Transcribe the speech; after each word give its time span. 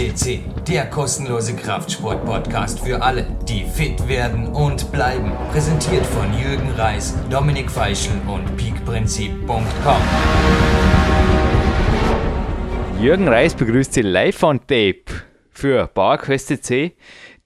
FCC, 0.00 0.40
der 0.66 0.86
kostenlose 0.86 1.54
Kraftsport-Podcast 1.54 2.80
für 2.80 3.02
alle, 3.02 3.26
die 3.46 3.64
fit 3.64 4.08
werden 4.08 4.46
und 4.46 4.90
bleiben. 4.92 5.30
Präsentiert 5.52 6.06
von 6.06 6.32
Jürgen 6.32 6.70
Reis, 6.70 7.14
Dominik 7.28 7.70
Feischl 7.70 8.12
und 8.26 8.56
peakprinzip.com. 8.56 10.02
Jürgen 12.98 13.28
Reis 13.28 13.54
begrüßt 13.54 13.92
Sie 13.92 14.00
live 14.00 14.42
on 14.42 14.60
Tape 14.60 15.04
für 15.50 15.86
PowerQuest 15.88 16.64
C, 16.64 16.92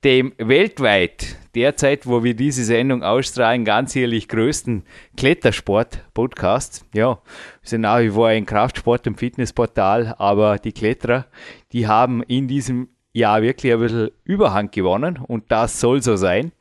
dem 0.05 0.33
weltweit 0.39 1.37
derzeit, 1.55 2.07
wo 2.07 2.25
wir 2.25 2.35
diese 2.35 2.65
Sendung 2.65 3.03
ausstrahlen, 3.03 3.65
ganz 3.65 3.95
ehrlich 3.97 4.29
größten 4.29 4.85
Klettersport-Podcast. 5.17 6.85
Ja, 6.95 7.09
wir 7.09 7.19
sind 7.63 7.83
nach 7.83 8.01
wie 8.01 8.11
vor 8.11 8.29
ein 8.29 8.47
Kraftsport- 8.47 9.07
und 9.07 9.19
Fitnessportal, 9.19 10.15
aber 10.19 10.59
die 10.59 10.73
Kletterer, 10.73 11.27
die 11.73 11.87
haben 11.87 12.23
in 12.23 12.49
diesem 12.49 12.89
Jahr 13.13 13.43
wirklich 13.43 13.73
ein 13.73 13.81
bisschen 13.81 14.11
Überhand 14.25 14.73
gewonnen 14.73 15.19
und 15.27 15.45
das 15.51 15.81
soll 15.81 16.03
so 16.03 16.17
sein. 16.17 16.53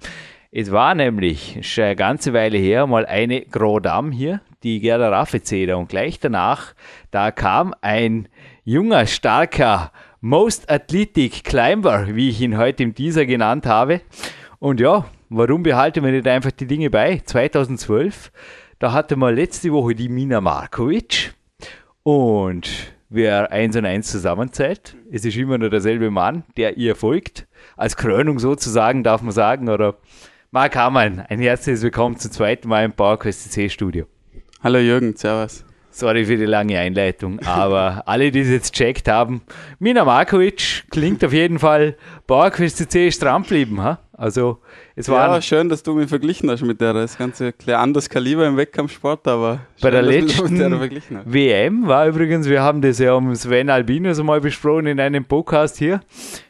Es 0.51 0.71
war 0.71 0.93
nämlich 0.93 1.57
schon 1.61 1.85
eine 1.85 1.95
ganze 1.95 2.31
Weile 2.31 2.59
her 2.59 2.85
mal 2.85 3.07
eine 3.07 3.41
Grodam 3.41 4.11
hier, 4.11 4.41
die 4.61 4.79
Gerda 4.79 5.09
Raffezeder 5.09 5.79
und 5.79 5.89
gleich 5.89 6.19
danach, 6.19 6.75
da 7.09 7.31
kam 7.31 7.73
ein 7.81 8.29
junger, 8.63 9.07
starker 9.07 9.91
Most 10.21 10.69
Athletic 10.69 11.43
Climber, 11.43 12.07
wie 12.15 12.29
ich 12.29 12.39
ihn 12.39 12.57
heute 12.57 12.83
im 12.83 12.95
Teaser 12.95 13.25
genannt 13.25 13.65
habe. 13.65 14.01
Und 14.63 14.79
ja, 14.79 15.03
warum 15.27 15.61
behalten 15.61 16.05
wir 16.05 16.13
nicht 16.13 16.25
einfach 16.25 16.51
die 16.51 16.65
Dinge 16.65 16.89
bei? 16.89 17.21
2012, 17.25 18.31
da 18.79 18.93
hatte 18.93 19.17
man 19.17 19.35
letzte 19.35 19.73
Woche 19.73 19.93
die 19.93 20.07
Mina 20.07 20.39
Markovic 20.39 21.33
und 22.03 22.69
wer 23.09 23.51
eins 23.51 23.75
und 23.75 23.85
eins 23.85 24.09
zusammenzählt, 24.09 24.95
es 25.11 25.25
ist 25.25 25.35
immer 25.35 25.57
nur 25.57 25.69
derselbe 25.69 26.09
Mann, 26.11 26.43
der 26.55 26.77
ihr 26.77 26.95
folgt. 26.95 27.45
Als 27.75 27.97
Krönung 27.97 28.39
sozusagen, 28.39 29.03
darf 29.03 29.21
man 29.21 29.33
sagen. 29.33 29.67
Oder 29.67 29.97
Marc 30.49 30.77
Hamann, 30.77 31.19
ein 31.19 31.39
herzliches 31.41 31.81
Willkommen 31.81 32.15
zum 32.15 32.31
zweiten 32.31 32.69
Mal 32.69 32.85
im 32.85 32.93
PowerQuest 32.93 33.51
C 33.51 33.67
Studio. 33.67 34.05
Hallo 34.63 34.79
Jürgen, 34.79 35.13
servus. 35.17 35.65
Sorry 35.91 36.23
für 36.23 36.37
die 36.37 36.45
lange 36.45 36.79
Einleitung, 36.79 37.41
aber 37.41 38.03
alle, 38.07 38.31
die 38.31 38.39
es 38.39 38.49
jetzt 38.49 38.73
checkt 38.73 39.09
haben, 39.09 39.41
Mina 39.79 40.05
Markovic 40.05 40.85
klingt 40.89 41.21
auf 41.25 41.33
jeden 41.33 41.59
Fall 41.59 41.97
PowerQuest 42.27 42.89
C 42.89 43.11
stramm 43.11 43.43
geblieben. 43.43 43.81
Ha? 43.83 43.99
Also 44.23 44.59
es 44.95 45.09
war 45.09 45.35
ja 45.35 45.41
schön, 45.41 45.67
dass 45.67 45.83
du 45.83 45.95
mich 45.95 46.07
verglichen 46.07 46.49
hast 46.49 46.61
mit 46.61 46.79
der. 46.79 46.93
Das 46.93 47.17
ganze 47.17 47.51
klar 47.51 47.81
anderes 47.81 48.09
Kaliber 48.09 48.47
im 48.47 48.55
Wettkampfsport, 48.55 49.27
aber 49.27 49.59
bei 49.81 49.91
der 49.91 50.01
letzten 50.01 50.57
der 50.57 50.71
WM 51.25 51.87
war 51.87 52.07
übrigens, 52.07 52.47
wir 52.47 52.61
haben 52.61 52.81
das 52.81 52.99
ja 52.99 53.15
um 53.15 53.35
Sven 53.35 53.69
Albinus 53.69 54.23
mal 54.23 54.39
besprochen 54.39 54.87
in 54.87 55.01
einem 55.01 55.25
Podcast 55.25 55.75
hier. 55.75 55.99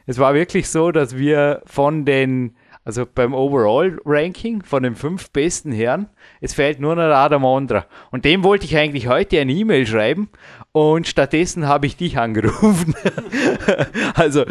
Es 0.06 0.20
war 0.20 0.36
wirklich 0.36 0.70
so, 0.70 0.92
dass 0.92 1.18
wir 1.18 1.64
von 1.66 2.06
den 2.06 2.54
also 2.86 3.06
beim 3.06 3.34
Overall-Ranking 3.34 4.64
von 4.64 4.84
den 4.84 4.96
fünf 4.96 5.30
besten 5.32 5.72
Herren, 5.72 6.08
es 6.42 6.54
fehlt 6.54 6.80
nur 6.80 6.96
noch 6.96 7.04
Adam 7.04 7.46
Ondra. 7.46 7.86
Und 8.12 8.26
dem 8.26 8.44
wollte 8.44 8.66
ich 8.66 8.76
eigentlich 8.78 9.08
heute 9.08 9.40
eine 9.40 9.54
E-Mail 9.54 9.88
schreiben 9.88 10.30
und 10.74 11.08
stattdessen 11.08 11.68
habe 11.68 11.86
ich 11.86 11.96
dich 11.96 12.18
angerufen. 12.18 12.94
also 14.16 14.44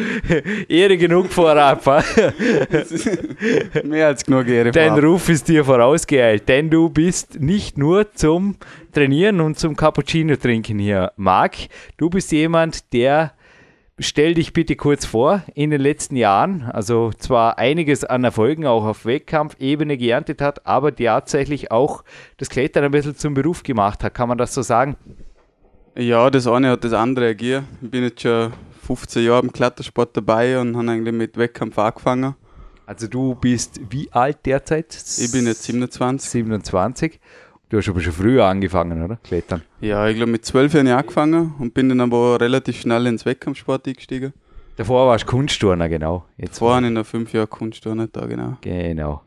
Ehre 0.68 0.96
genug 0.96 1.30
vorab. 1.30 1.84
Mehr 3.84 4.06
als 4.06 4.24
genug 4.24 4.48
Ehre. 4.48 4.70
Dein 4.70 4.98
Ruf 4.98 5.28
ist 5.28 5.48
dir 5.48 5.64
vorausgeeilt, 5.64 6.48
denn 6.48 6.70
du 6.70 6.88
bist 6.88 7.40
nicht 7.40 7.76
nur 7.76 8.12
zum 8.12 8.56
Trainieren 8.92 9.40
und 9.40 9.58
zum 9.58 9.74
Cappuccino 9.76 10.36
trinken 10.36 10.78
hier, 10.78 11.12
Marc. 11.16 11.56
Du 11.96 12.08
bist 12.08 12.30
jemand, 12.32 12.92
der 12.92 13.32
Stell 13.98 14.34
dich 14.34 14.52
bitte 14.54 14.74
kurz 14.74 15.04
vor, 15.04 15.42
in 15.54 15.70
den 15.70 15.80
letzten 15.80 16.16
Jahren, 16.16 16.62
also 16.62 17.12
zwar 17.18 17.58
einiges 17.58 18.04
an 18.04 18.24
Erfolgen 18.24 18.66
auch 18.66 18.84
auf 18.84 19.04
Wettkampfebene 19.04 19.98
geerntet 19.98 20.40
hat, 20.40 20.66
aber 20.66 20.94
tatsächlich 20.96 21.70
auch 21.70 22.02
das 22.38 22.48
Klettern 22.48 22.84
ein 22.84 22.90
bisschen 22.90 23.16
zum 23.16 23.34
Beruf 23.34 23.62
gemacht 23.62 24.02
hat. 24.02 24.14
Kann 24.14 24.28
man 24.28 24.38
das 24.38 24.54
so 24.54 24.62
sagen? 24.62 24.96
Ja, 25.94 26.30
das 26.30 26.46
eine 26.46 26.70
hat 26.70 26.84
das 26.84 26.94
andere 26.94 27.26
ergeben. 27.26 27.66
Ich 27.82 27.90
bin 27.90 28.02
jetzt 28.02 28.22
schon 28.22 28.52
15 28.86 29.24
Jahre 29.24 29.42
im 29.42 29.52
Klettersport 29.52 30.16
dabei 30.16 30.58
und 30.58 30.74
habe 30.74 30.90
eigentlich 30.90 31.14
mit 31.14 31.36
Wettkampf 31.36 31.78
angefangen. 31.78 32.34
Also 32.86 33.06
du 33.06 33.34
bist 33.34 33.80
wie 33.90 34.10
alt 34.10 34.44
derzeit? 34.46 34.96
Ich 35.18 35.30
bin 35.32 35.46
jetzt 35.46 35.64
27. 35.64 36.30
27. 36.30 37.20
Du 37.72 37.78
hast 37.78 37.88
aber 37.88 38.02
schon 38.02 38.12
früher 38.12 38.44
angefangen, 38.44 39.02
oder? 39.02 39.16
Klettern. 39.24 39.62
Ja, 39.80 40.06
ich 40.06 40.16
glaube 40.16 40.30
mit 40.30 40.44
zwölf 40.44 40.74
Jahren 40.74 40.88
angefangen 40.88 41.54
und 41.58 41.72
bin 41.72 41.88
dann 41.88 42.02
aber 42.02 42.38
relativ 42.38 42.78
schnell 42.78 43.06
ins 43.06 43.24
Wettkampfsport 43.24 43.88
eingestiegen. 43.88 44.34
Davor 44.76 45.08
warst 45.08 45.24
du 45.24 45.28
Kunstturner, 45.28 45.88
genau. 45.88 46.26
Jetzt 46.36 46.56
Davor 46.56 46.76
habe 46.76 46.84
ich 46.84 46.92
noch 46.92 47.06
fünf 47.06 47.32
Jahre 47.32 47.46
Kunstturner 47.46 48.08
da, 48.08 48.26
genau. 48.26 48.58
Genau. 48.60 49.22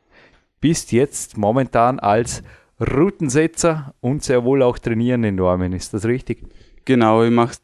Bist 0.61 0.91
jetzt 0.91 1.38
momentan 1.38 1.97
als 1.97 2.44
Routensetzer 2.79 3.95
und 4.00 4.22
sehr 4.22 4.44
wohl 4.44 4.62
auch 4.62 4.77
trainieren 4.77 5.23
in 5.23 5.33
Normen, 5.33 5.73
ist 5.73 5.95
das 5.95 6.06
richtig? 6.06 6.44
Genau, 6.85 7.23
ich 7.23 7.31
mache 7.31 7.56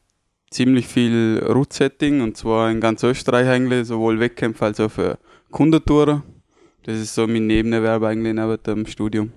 ziemlich 0.50 0.88
viel 0.88 1.44
Route-Setting 1.48 2.22
und 2.22 2.38
zwar 2.38 2.72
in 2.72 2.82
ganz 2.82 3.04
Österreich 3.04 3.48
eigentlich, 3.48 3.86
sowohl 3.86 4.20
Wettkämpfe 4.20 4.66
als 4.66 4.80
auch 4.80 4.90
für 4.90 5.20
Kundentourer. 5.52 6.24
Das 6.86 6.98
ist 6.98 7.14
so 7.14 7.28
mein 7.28 7.46
Nebenerwerb 7.46 8.02
eigentlich 8.02 8.34
neben 8.34 8.64
dem 8.64 8.88
Studium 8.88 9.32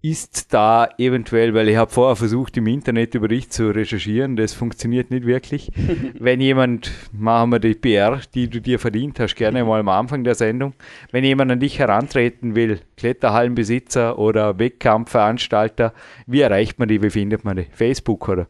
ist 0.00 0.54
da 0.54 0.88
eventuell, 0.96 1.54
weil 1.54 1.68
ich 1.68 1.76
habe 1.76 1.90
vorher 1.90 2.14
versucht, 2.14 2.56
im 2.56 2.68
Internet 2.68 3.14
über 3.14 3.26
dich 3.26 3.50
zu 3.50 3.70
recherchieren, 3.70 4.36
das 4.36 4.54
funktioniert 4.54 5.10
nicht 5.10 5.26
wirklich. 5.26 5.72
wenn 6.18 6.40
jemand, 6.40 6.92
machen 7.12 7.50
wir 7.50 7.58
die 7.58 7.74
PR, 7.74 8.20
die 8.34 8.48
du 8.48 8.60
dir 8.60 8.78
verdient 8.78 9.18
hast, 9.18 9.34
gerne 9.34 9.64
mal 9.64 9.80
am 9.80 9.88
Anfang 9.88 10.22
der 10.22 10.36
Sendung, 10.36 10.74
wenn 11.10 11.24
jemand 11.24 11.50
an 11.50 11.60
dich 11.60 11.80
herantreten 11.80 12.54
will, 12.54 12.80
Kletterhallenbesitzer 12.96 14.18
oder 14.18 14.58
Wettkampfveranstalter, 14.58 15.92
wie 16.26 16.40
erreicht 16.40 16.78
man 16.78 16.88
die, 16.88 17.02
wie 17.02 17.10
findet 17.10 17.44
man 17.44 17.56
die? 17.56 17.66
Facebook 17.72 18.28
oder? 18.28 18.46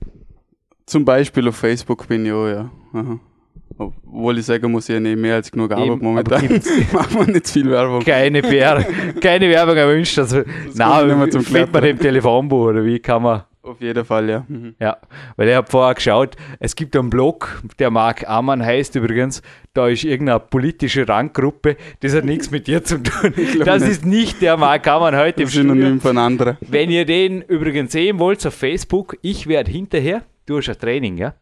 Zum 0.85 1.05
Beispiel 1.05 1.49
auf 1.49 1.57
Facebook 1.57 2.09
bin 2.09 2.27
ich 2.27 2.33
auch, 2.33 2.47
ja. 2.47 2.71
Aha. 2.93 3.21
Obwohl 3.78 4.39
ich 4.39 4.47
sagen 4.47 4.72
muss, 4.72 4.89
ich 4.89 4.99
nicht 4.99 5.16
mehr 5.16 5.37
als 5.37 5.50
genug 5.50 5.71
Arbeit 5.71 5.87
Eben, 5.87 6.05
momentan. 6.05 6.43
Machen 6.93 7.27
wir 7.27 7.33
nicht 7.33 7.49
viel 7.49 7.71
Werbung. 7.71 8.03
Keine, 8.05 8.43
PR, 8.43 8.84
keine 9.21 9.49
Werbung 9.49 9.77
erwünscht. 9.77 10.19
Also, 10.19 10.43
nein, 10.75 11.31
zum 11.31 11.43
findet 11.44 11.72
man 11.72 11.84
im 11.84 11.99
Telefonbuch 11.99 12.69
oder 12.69 12.84
wie 12.84 12.99
kann 12.99 13.22
man. 13.22 13.43
Auf 13.62 13.81
jeden 13.83 14.05
Fall, 14.05 14.31
ja. 14.31 14.44
Mhm. 14.49 14.75
Ja, 14.81 14.97
weil 15.37 15.49
ich 15.49 15.55
habe 15.55 15.71
vorher 15.71 15.94
geschaut, 15.94 16.37
es 16.59 16.75
gibt 16.75 16.97
einen 16.97 17.11
Blog, 17.11 17.62
der 17.78 17.91
Mark 17.91 18.27
Amann 18.27 18.65
heißt 18.65 18.94
übrigens, 18.97 19.43
da 19.75 19.88
ist 19.88 20.05
irgendeine 20.05 20.41
politische 20.41 21.06
Randgruppe, 21.06 21.77
das 22.00 22.15
hat 22.15 22.25
nichts 22.25 22.50
mit 22.50 22.67
dir 22.67 22.83
zu 22.83 23.03
tun. 23.03 23.34
Das 23.65 23.83
nicht. 23.83 23.91
ist 23.91 24.06
nicht 24.06 24.41
der 24.41 24.56
Mark 24.56 24.87
Amann 24.87 25.15
heute 25.17 25.43
das 25.43 25.55
im 25.55 25.62
Synonym 25.62 26.00
von 26.00 26.17
anderen. 26.17 26.56
Wenn 26.62 26.91
ihr 26.91 27.05
den 27.05 27.43
übrigens 27.43 27.93
sehen 27.93 28.19
wollt 28.19 28.44
auf 28.47 28.55
Facebook, 28.55 29.19
ich 29.21 29.47
werde 29.47 29.71
hinterher, 29.71 30.22
du 30.47 30.56
hast 30.56 30.71
ein 30.71 30.78
Training, 30.78 31.19
ja? 31.19 31.34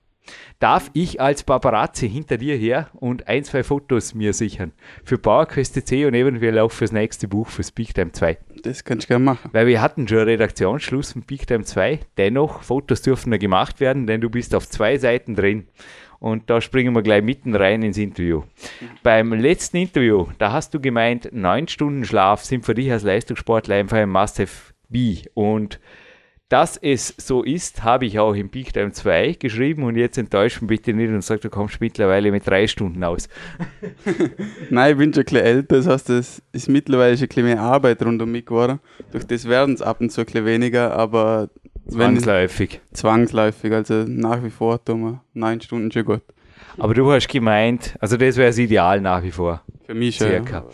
Darf 0.59 0.91
ich 0.95 1.21
als 1.21 1.43
Paparazzi 1.43 2.09
hinter 2.09 2.39
dir 2.39 2.57
her 2.57 2.89
und 2.95 3.29
ein, 3.29 3.45
zwei 3.45 3.63
Fotos 3.63 4.15
mir 4.15 4.33
sichern. 4.33 4.73
Für 5.05 5.19
PowerQuest 5.19 5.87
C 5.87 6.07
und 6.07 6.15
eventuell 6.15 6.59
auch 6.59 6.73
fürs 6.73 6.93
nächste 6.93 7.29
Buch, 7.29 7.49
fürs 7.49 7.73
Big 7.73 7.95
Time 7.95 8.13
2. 8.13 8.39
Das 8.63 8.85
kannst 8.85 9.05
du 9.05 9.09
gerne 9.09 9.25
machen. 9.25 9.51
Weil 9.53 9.67
wir 9.67 9.81
hatten 9.81 10.09
schon 10.09 10.19
Redaktionsschluss 10.19 11.15
mit 11.15 11.27
Big 11.27 11.47
Time 11.47 11.65
2. 11.65 12.01
Dennoch, 12.17 12.63
Fotos 12.63 13.03
dürfen 13.03 13.31
da 13.31 13.37
gemacht 13.37 13.81
werden, 13.81 14.07
denn 14.07 14.21
du 14.21 14.31
bist 14.31 14.55
auf 14.55 14.69
zwei 14.69 14.99
Seiten 14.99 15.35
drin. 15.35 15.67
Und 16.19 16.49
da 16.49 16.61
springen 16.61 16.95
wir 16.95 17.03
gleich 17.03 17.23
mitten 17.23 17.55
rein 17.55 17.83
ins 17.83 17.99
Interview. 17.99 18.43
Beim 19.03 19.33
letzten 19.33 19.77
Interview, 19.77 20.27
da 20.39 20.53
hast 20.53 20.73
du 20.73 20.81
gemeint, 20.81 21.29
neun 21.33 21.69
Stunden 21.69 22.05
Schlaf 22.05 22.43
sind 22.43 22.65
für 22.65 22.75
dich 22.75 22.91
als 22.91 23.03
Leistungssportler 23.03 23.77
einfach 23.77 23.99
ein 23.99 24.09
Must-Have-Be. 24.09 25.23
Und 25.35 25.79
dass 26.49 26.77
es 26.77 27.13
so 27.19 27.43
ist, 27.43 27.83
habe 27.83 28.07
ich 28.07 28.19
auch 28.21 28.35
im 28.35 28.51
Peak 28.51 28.73
Time 28.73 28.93
2 28.93 29.33
geschrieben 29.33 29.83
und 29.83 29.97
jetzt 29.97 30.17
enttäuscht 30.17 30.61
mich 30.63 30.69
bitte 30.69 30.93
nicht 30.93 31.09
und 31.09 31.23
sagt, 31.23 31.45
du 31.45 31.51
kommst 31.51 31.81
mittlerweile 31.81 32.31
mit 32.31 32.47
drei 32.47 32.69
Stunden 32.69 33.03
aus. 33.03 33.29
Nein, 34.71 34.93
ich 34.93 34.99
bin 34.99 35.13
schon 35.13 35.23
ein 35.23 35.25
bisschen 35.25 35.45
älter, 35.45 35.77
das 35.77 35.87
heißt, 35.89 36.11
es 36.11 36.43
ist 36.53 36.69
mittlerweile 36.69 37.17
schon 37.17 37.25
ein 37.25 37.29
bisschen 37.29 37.45
mehr 37.47 37.61
Arbeit 37.61 38.05
rund 38.05 38.23
um 38.23 38.31
mich 38.31 38.47
geworden. 38.47 38.79
Durch 39.11 39.25
das 39.25 39.49
werden 39.49 39.75
es 39.75 39.83
ab 39.83 40.01
und 40.01 40.11
zu 40.11 40.21
ein 40.21 40.27
bisschen 40.27 40.47
weniger, 40.47 40.93
aber 40.95 41.51
zwangsläufig. 41.89 42.81
Wenn, 42.91 42.95
zwangsläufig, 42.97 43.73
also 43.73 44.05
nach 44.07 44.43
wie 44.45 44.51
vor 44.51 44.85
tun 44.85 45.01
wir 45.03 45.25
neun 45.35 45.61
Stunden 45.61 45.91
schon 45.91 46.05
gut. 46.05 46.23
Aber 46.79 46.95
du 46.95 47.11
hast 47.11 47.29
gemeint, 47.29 47.97
also 48.01 48.17
das 48.17 48.37
wäre 48.37 48.51
das 48.51 48.59
Ideal 48.59 49.01
nach 49.01 49.23
wie 49.23 49.33
vor. 49.33 49.63
Für 49.87 49.95
mich 49.95 50.17
schon. 50.17 50.29
Circa. 50.29 50.59
Ja. 50.59 50.65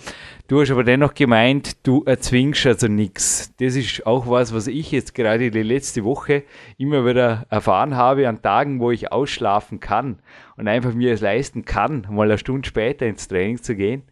Du 0.48 0.60
hast 0.60 0.70
aber 0.70 0.84
dennoch 0.84 1.14
gemeint, 1.14 1.86
du 1.86 2.02
erzwingst 2.04 2.66
also 2.66 2.88
nichts. 2.88 3.54
Das 3.58 3.76
ist 3.76 4.06
auch 4.06 4.28
was, 4.28 4.52
was 4.52 4.66
ich 4.66 4.90
jetzt 4.90 5.14
gerade 5.14 5.50
die 5.50 5.62
letzte 5.62 6.04
Woche 6.04 6.42
immer 6.76 7.06
wieder 7.06 7.46
erfahren 7.48 7.96
habe 7.96 8.28
an 8.28 8.42
Tagen, 8.42 8.80
wo 8.80 8.90
ich 8.90 9.12
ausschlafen 9.12 9.78
kann 9.78 10.18
und 10.56 10.66
einfach 10.66 10.94
mir 10.94 11.12
es 11.12 11.20
leisten 11.20 11.64
kann, 11.64 12.06
mal 12.10 12.28
eine 12.28 12.38
Stunde 12.38 12.68
später 12.68 13.06
ins 13.06 13.28
Training 13.28 13.62
zu 13.62 13.76
gehen. 13.76 14.02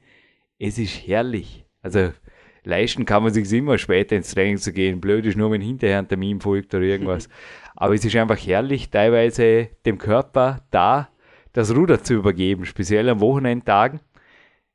Es 0.58 0.78
ist 0.78 1.06
herrlich. 1.06 1.64
Also 1.82 2.12
leisten 2.64 3.04
kann 3.04 3.24
man 3.24 3.32
sich 3.32 3.52
immer 3.52 3.76
später 3.76 4.16
ins 4.16 4.32
Training 4.32 4.58
zu 4.58 4.72
gehen. 4.72 5.00
Blöd 5.00 5.26
ist 5.26 5.36
nur, 5.36 5.50
wenn 5.50 5.60
hinterher 5.60 5.98
ein 5.98 6.08
Termin 6.08 6.40
folgt 6.40 6.74
oder 6.74 6.84
irgendwas. 6.84 7.28
Aber 7.74 7.94
es 7.94 8.04
ist 8.04 8.16
einfach 8.16 8.38
herrlich, 8.38 8.90
teilweise 8.90 9.70
dem 9.84 9.98
Körper 9.98 10.64
da 10.70 11.08
das 11.52 11.74
Ruder 11.74 12.02
zu 12.02 12.14
übergeben, 12.14 12.64
speziell 12.64 13.08
an 13.08 13.20
Wochenendtagen. 13.20 14.00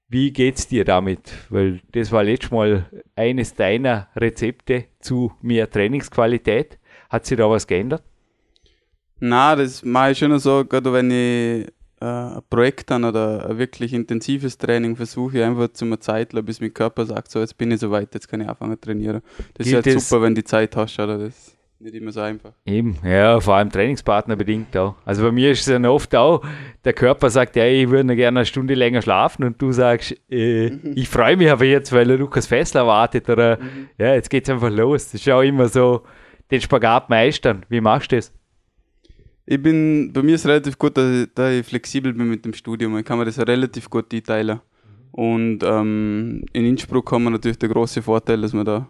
Wie 0.07 0.31
geht's 0.31 0.67
dir 0.67 0.85
damit? 0.85 1.31
Weil 1.49 1.81
das 1.91 2.11
war 2.11 2.23
letztes 2.23 2.51
Mal 2.51 2.85
eines 3.15 3.55
deiner 3.55 4.07
Rezepte 4.15 4.85
zu 4.99 5.31
mehr 5.41 5.69
Trainingsqualität. 5.69 6.77
Hat 7.09 7.25
sich 7.25 7.37
da 7.37 7.49
was 7.49 7.65
geändert? 7.65 8.03
Na, 9.19 9.55
das 9.55 9.83
mache 9.83 10.11
ich 10.11 10.17
schon 10.17 10.37
so, 10.39 10.65
gerade 10.65 10.91
wenn 10.93 11.09
ich 11.09 11.67
äh, 12.01 12.05
ein 12.05 12.41
Projekt 12.49 12.91
habe 12.91 13.07
oder 13.07 13.49
ein 13.49 13.57
wirklich 13.57 13.93
intensives 13.93 14.57
Training, 14.57 14.95
versuche 14.95 15.37
ich 15.37 15.43
einfach 15.43 15.69
zu 15.69 15.85
einer 15.85 15.99
Zeit, 15.99 16.33
bis 16.45 16.59
mein 16.61 16.73
Körper 16.73 17.05
sagt, 17.05 17.31
so 17.31 17.39
jetzt 17.39 17.57
bin 17.57 17.71
ich 17.71 17.79
soweit, 17.79 18.13
jetzt 18.13 18.27
kann 18.27 18.41
ich 18.41 18.47
anfangen 18.49 18.73
zu 18.73 18.81
trainieren. 18.81 19.21
Das 19.55 19.65
Gilt 19.65 19.87
ist 19.87 19.93
halt 19.95 20.03
super, 20.03 20.21
wenn 20.21 20.35
die 20.35 20.43
Zeit 20.43 20.75
hast, 20.75 20.99
oder? 20.99 21.17
Das 21.17 21.54
nicht 21.85 21.95
immer 21.95 22.11
so 22.11 22.19
einfach. 22.19 22.51
Eben, 22.65 22.97
ja, 23.03 23.39
vor 23.39 23.55
allem 23.55 23.69
Trainingspartner 23.69 24.35
bedingt 24.35 24.75
auch. 24.75 24.95
Also 25.05 25.23
bei 25.23 25.31
mir 25.31 25.51
ist 25.51 25.61
es 25.61 25.65
dann 25.67 25.85
oft 25.85 26.13
auch, 26.15 26.43
der 26.83 26.93
Körper 26.93 27.29
sagt, 27.29 27.55
ja, 27.55 27.65
ich 27.65 27.89
würde 27.89 28.15
gerne 28.15 28.39
eine 28.39 28.45
Stunde 28.45 28.73
länger 28.73 29.01
schlafen 29.01 29.43
und 29.45 29.61
du 29.61 29.71
sagst, 29.71 30.15
äh, 30.29 30.67
ich 30.95 31.07
freue 31.07 31.37
mich 31.37 31.49
aber 31.49 31.65
jetzt, 31.65 31.93
weil 31.93 32.11
Lukas 32.11 32.47
Fessler 32.47 32.85
wartet 32.87 33.29
oder 33.29 33.59
ja, 33.97 34.13
jetzt 34.13 34.29
geht's 34.29 34.49
einfach 34.49 34.71
los. 34.71 35.11
Das 35.11 35.21
ist 35.21 35.29
auch 35.29 35.41
immer 35.41 35.69
so, 35.69 36.01
den 36.51 36.59
Spagat 36.59 37.09
meistern. 37.09 37.65
Wie 37.69 37.81
machst 37.81 38.11
du 38.11 38.17
das? 38.17 38.33
Ich 39.45 39.61
bin, 39.61 40.11
bei 40.11 40.23
mir 40.23 40.35
ist 40.35 40.41
es 40.41 40.47
relativ 40.47 40.77
gut, 40.77 40.97
dass 40.97 41.09
ich, 41.09 41.33
dass 41.35 41.53
ich 41.53 41.65
flexibel 41.65 42.13
bin 42.13 42.29
mit 42.29 42.43
dem 42.45 42.53
Studium. 42.53 42.97
Ich 42.97 43.05
kann 43.05 43.19
mir 43.19 43.25
das 43.25 43.37
relativ 43.39 43.89
gut 43.89 44.11
einteilen. 44.11 44.59
Und 45.11 45.59
ähm, 45.63 46.43
in 46.51 46.65
Innsbruck 46.65 47.11
haben 47.11 47.23
wir 47.23 47.29
natürlich 47.29 47.59
den 47.59 47.69
großen 47.71 48.01
Vorteil, 48.01 48.41
dass 48.41 48.53
wir 48.53 48.63
da 48.63 48.89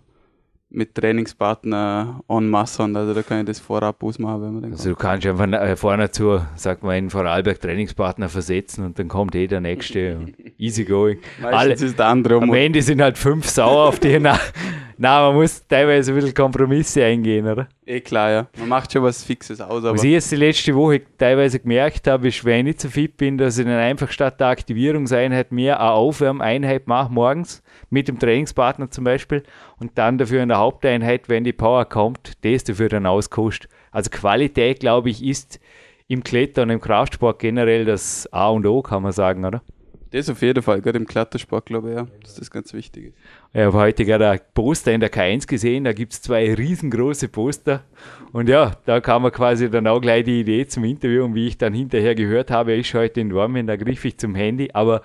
mit 0.75 0.94
Trainingspartner 0.94 2.22
en 2.27 2.50
masse 2.50 2.83
haben. 2.83 2.95
Also 2.95 3.13
da 3.13 3.22
kann 3.22 3.39
ich 3.39 3.45
das 3.45 3.60
vorab 3.60 4.04
ausmachen, 4.04 4.42
wenn 4.42 4.54
man 4.54 4.62
den 4.63 4.72
Also 4.74 4.89
du 4.89 4.95
kannst 4.95 5.25
einfach 5.25 5.48
äh, 5.51 5.75
vorne 5.75 6.12
zu, 6.12 6.42
sag 6.56 6.83
mal, 6.83 6.92
einen 6.92 7.10
Vorarlberg 7.10 7.60
Trainingspartner 7.60 8.30
versetzen 8.30 8.86
und 8.86 9.00
dann 9.00 9.07
kommt 9.07 9.36
eh 9.36 9.48
der 9.48 9.62
nächste. 9.62 10.18
und 10.18 10.33
Easy 10.57 10.83
going. 10.83 11.19
Meistens 11.42 11.60
Alle, 11.60 11.74
ist 11.74 12.00
der 12.00 12.06
andere 12.07 12.38
am. 12.38 12.54
Ende 12.54 12.81
sind 12.81 13.01
halt 13.01 13.18
fünf 13.18 13.48
sauer 13.48 13.88
auf 13.89 14.00
die. 14.00 14.16
Na, 14.97 15.19
na, 15.19 15.27
man 15.27 15.36
muss 15.36 15.65
teilweise 15.68 16.12
ein 16.12 16.15
bisschen 16.15 16.33
Kompromisse 16.33 17.03
eingehen, 17.03 17.45
oder? 17.47 17.68
Eh 17.86 18.00
klar, 18.00 18.31
ja. 18.31 18.47
Man 18.57 18.69
macht 18.69 18.92
schon 18.92 19.03
was 19.03 19.24
Fixes 19.24 19.59
aus, 19.59 19.83
aber 19.83 19.94
Was 19.94 20.03
ich 20.03 20.12
jetzt 20.12 20.31
die 20.31 20.38
letzte 20.38 20.74
Woche 20.74 21.01
teilweise 21.18 21.59
gemerkt 21.59 22.07
habe, 22.07 22.30
ist, 22.30 22.45
wenn 22.45 22.59
ich 22.59 22.63
nicht 22.63 22.81
so 22.81 22.89
fit 22.89 23.18
bin, 23.18 23.38
dass 23.38 23.57
ich 23.57 23.65
dann 23.65 23.75
einfach 23.75 24.12
statt 24.12 24.39
der 24.39 24.47
Aktivierungseinheit 24.47 25.51
mehr 25.51 25.80
eine 25.80 25.92
Aufwärmeinheit 25.92 26.88
mache 26.88 27.12
morgens 27.12 27.62
mit 27.89 28.07
dem 28.07 28.19
Trainingspartner 28.19 28.89
zum 28.89 29.03
Beispiel 29.03 29.44
und 29.80 29.97
dann 29.97 30.18
dafür 30.18 30.42
in 30.42 30.50
der 30.50 30.59
Haupteinheit, 30.59 31.27
wenn 31.27 31.44
die 31.44 31.53
Power 31.53 31.86
kommt, 31.86 32.33
das 32.45 32.63
dafür 32.63 32.89
dann 32.89 33.06
auskostet. 33.06 33.69
Also 33.91 34.09
Qualität, 34.09 34.80
glaube 34.80 35.09
ich, 35.09 35.24
ist 35.24 35.59
im 36.07 36.24
Klettern 36.24 36.69
und 36.69 36.75
im 36.75 36.81
Kraftsport 36.81 37.39
generell 37.39 37.86
das 37.86 38.31
A 38.31 38.50
und 38.50 38.65
O, 38.65 38.81
kann 38.81 39.03
man 39.03 39.12
sagen, 39.12 39.44
oder? 39.44 39.62
Das 40.15 40.29
auf 40.29 40.41
jeden 40.41 40.63
Fall, 40.63 40.81
gerade 40.81 40.97
im 40.97 41.06
Klettersport, 41.06 41.65
glaube 41.65 41.89
ich, 41.89 41.95
ja, 41.95 42.07
dass 42.21 42.35
das 42.35 42.50
ganz 42.50 42.73
wichtig 42.73 43.07
ist. 43.07 43.15
Ich 43.53 43.62
habe 43.62 43.77
heute 43.77 44.06
gerade 44.06 44.29
ein 44.29 44.39
Poster 44.53 44.94
in 44.94 45.01
der 45.01 45.12
K1 45.12 45.47
gesehen, 45.47 45.83
da 45.83 45.94
gibt 45.94 46.13
es 46.13 46.21
zwei 46.21 46.53
riesengroße 46.53 47.27
Poster. 47.27 47.83
Und 48.31 48.50
ja, 48.50 48.77
da 48.85 49.01
kam 49.01 49.23
mir 49.23 49.31
quasi 49.31 49.69
dann 49.69 49.88
auch 49.88 50.00
gleich 50.00 50.23
die 50.23 50.41
Idee 50.41 50.65
zum 50.67 50.85
Interview. 50.85 51.25
Und 51.25 51.35
wie 51.35 51.47
ich 51.47 51.57
dann 51.57 51.73
hinterher 51.73 52.15
gehört 52.15 52.51
habe, 52.51 52.75
ist 52.75 52.94
heute 52.94 53.21
in 53.21 53.29
Dortmund, 53.29 53.69
da 53.69 53.75
griff 53.75 54.06
ich 54.06 54.17
zum 54.17 54.35
Handy. 54.35 54.69
Aber 54.73 55.01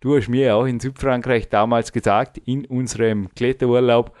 du 0.00 0.16
hast 0.16 0.28
mir 0.28 0.54
auch 0.54 0.66
in 0.66 0.80
Südfrankreich 0.80 1.48
damals 1.48 1.92
gesagt, 1.92 2.38
in 2.44 2.64
unserem 2.66 3.28
Kletterurlaub, 3.34 4.16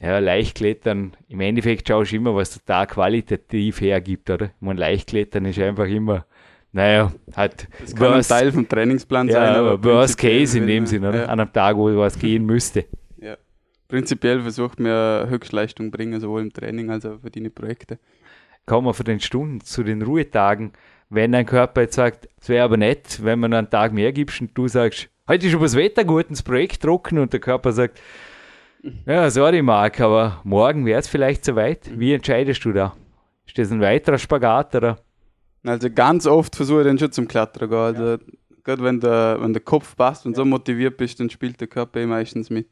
ja, 0.00 0.18
Leichtklettern, 0.18 1.16
im 1.28 1.40
Endeffekt 1.40 1.88
schaust 1.88 2.12
du 2.12 2.16
immer, 2.16 2.34
was 2.34 2.54
total 2.54 2.86
qualitativ 2.86 3.80
hergibt, 3.80 4.30
oder? 4.30 4.46
Ich 4.46 4.52
meine, 4.60 4.78
Leichtklettern 4.78 5.44
ist 5.44 5.58
einfach 5.58 5.86
immer, 5.86 6.24
naja, 6.72 7.12
hat 7.34 7.66
Das 7.80 7.94
kann 7.94 8.08
ein 8.08 8.14
worst, 8.14 8.30
Teil 8.30 8.52
vom 8.52 8.68
Trainingsplan 8.68 9.28
ja, 9.28 9.34
sein, 9.34 9.54
aber 9.56 9.82
worst 9.82 10.18
case 10.18 10.58
in 10.58 10.66
dem 10.66 10.86
Sinne? 10.86 11.14
Ja. 11.14 11.24
An 11.24 11.40
einem 11.40 11.52
Tag, 11.52 11.76
wo 11.76 11.96
was 11.96 12.18
gehen 12.18 12.44
müsste. 12.44 12.84
Ja. 13.20 13.36
Prinzipiell 13.88 14.42
versucht 14.42 14.78
man 14.78 15.28
Höchstleistung 15.30 15.90
bringen, 15.90 16.20
sowohl 16.20 16.42
im 16.42 16.52
Training 16.52 16.90
als 16.90 17.06
auch 17.06 17.20
für 17.20 17.30
deine 17.30 17.50
Projekte. 17.50 17.98
kommen 18.66 18.86
wir 18.86 18.94
von 18.94 19.06
den 19.06 19.20
Stunden 19.20 19.62
zu 19.62 19.82
den 19.82 20.02
Ruhetagen. 20.02 20.72
Wenn 21.10 21.32
dein 21.32 21.46
Körper 21.46 21.80
jetzt 21.80 21.94
sagt, 21.94 22.28
es 22.38 22.50
wäre 22.50 22.64
aber 22.64 22.76
nett, 22.76 23.24
wenn 23.24 23.40
man 23.40 23.54
einen 23.54 23.70
Tag 23.70 23.92
mehr 23.94 24.12
gibst 24.12 24.42
und 24.42 24.56
du 24.56 24.68
sagst, 24.68 25.08
heute 25.26 25.46
ist 25.46 25.54
aber 25.54 25.64
das 25.64 25.74
Wetter 25.74 26.04
gut, 26.04 26.28
ins 26.28 26.42
Projekt 26.42 26.82
trocken 26.82 27.18
und 27.18 27.32
der 27.32 27.40
Körper 27.40 27.72
sagt, 27.72 28.00
ja, 29.06 29.30
sorry 29.30 29.62
Marc, 29.62 30.00
aber 30.00 30.40
morgen 30.44 30.84
wäre 30.84 31.00
es 31.00 31.08
vielleicht 31.08 31.44
soweit. 31.44 31.90
Wie 31.98 32.12
entscheidest 32.12 32.64
du 32.64 32.72
da? 32.72 32.94
Ist 33.46 33.56
das 33.56 33.72
ein 33.72 33.80
weiterer 33.80 34.18
Spagat 34.18 34.74
oder? 34.74 34.98
Also 35.68 35.90
ganz 35.90 36.26
oft 36.26 36.56
versuche 36.56 36.80
ich 36.80 36.86
dann 36.86 36.98
schon 36.98 37.12
zum 37.12 37.28
Klettern 37.28 37.62
zu 37.62 37.68
gehen. 37.68 37.78
Also 37.78 38.18
gerade 38.64 38.82
wenn 38.82 39.00
der, 39.00 39.38
wenn 39.40 39.52
der 39.52 39.62
Kopf 39.62 39.96
passt 39.96 40.26
und 40.26 40.36
so 40.36 40.44
motiviert 40.44 40.96
bist, 40.96 41.20
dann 41.20 41.30
spielt 41.30 41.60
der 41.60 41.68
Körper 41.68 42.00
eh 42.00 42.06
meistens 42.06 42.50
mit. 42.50 42.66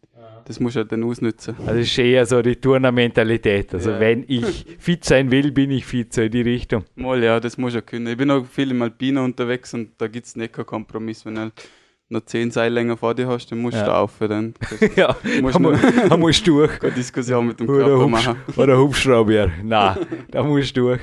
Das 0.45 0.61
muss 0.61 0.77
halt 0.77 0.93
dann 0.93 1.03
ausnutzen. 1.03 1.57
Also 1.67 1.81
ist 1.81 1.99
eher 1.99 2.25
so 2.25 2.41
die 2.41 2.55
Turner-Mentalität. 2.55 3.75
Also 3.75 3.91
Ja. 3.91 3.99
wenn 4.01 4.25
ich 4.29 4.65
fit 4.79 5.05
sein 5.05 5.31
will, 5.31 5.51
bin 5.51 5.73
ich 5.73 5.85
fit, 5.85 6.13
so 6.13 6.23
in 6.23 6.31
die 6.31 6.43
Richtung. 6.43 6.85
Mal, 6.95 7.23
ja, 7.25 7.41
das 7.41 7.59
muss 7.59 7.75
ich 7.75 7.85
können. 7.85 8.07
Ich 8.07 8.17
bin 8.17 8.31
auch 8.31 8.47
viel 8.47 8.71
im 8.71 8.81
Alpina 8.83 9.25
unterwegs 9.25 9.75
und 9.75 9.91
da 9.99 10.07
gibt 10.07 10.27
es 10.27 10.37
nicht 10.37 10.53
keinen 10.53 10.67
Kompromiss. 10.67 11.27
Wenn 11.27 11.35
du 11.35 11.41
halt 11.41 11.53
noch 12.09 12.25
10 12.25 12.53
Seil 12.53 12.73
länger 12.73 12.97
vor 12.97 13.15
dir 13.15 13.27
hast, 13.27 13.51
dann 13.51 13.59
musst 13.59 13.77
Ja. 13.77 13.85
du 13.87 13.95
auf. 13.97 14.13
Dann 14.21 14.55
ja, 14.95 15.17
Muss 15.43 15.55
da, 15.55 15.59
mu 15.59 15.71
man- 15.73 15.81
da 16.09 16.17
musst 16.17 16.47
du 16.47 16.59
durch. 16.59 16.79
keine 16.79 16.93
Diskussion 16.93 17.49
mit 17.49 17.59
dem 17.59 17.69
Oder, 17.69 17.85
Körper 17.85 18.03
Hubsch 18.05 18.11
machen. 18.13 18.37
oder 18.57 18.79
Hubschrauber. 18.79 19.51
Nein, 19.65 19.97
da 20.31 20.43
musst 20.45 20.77
du 20.77 20.83
durch. 20.83 21.01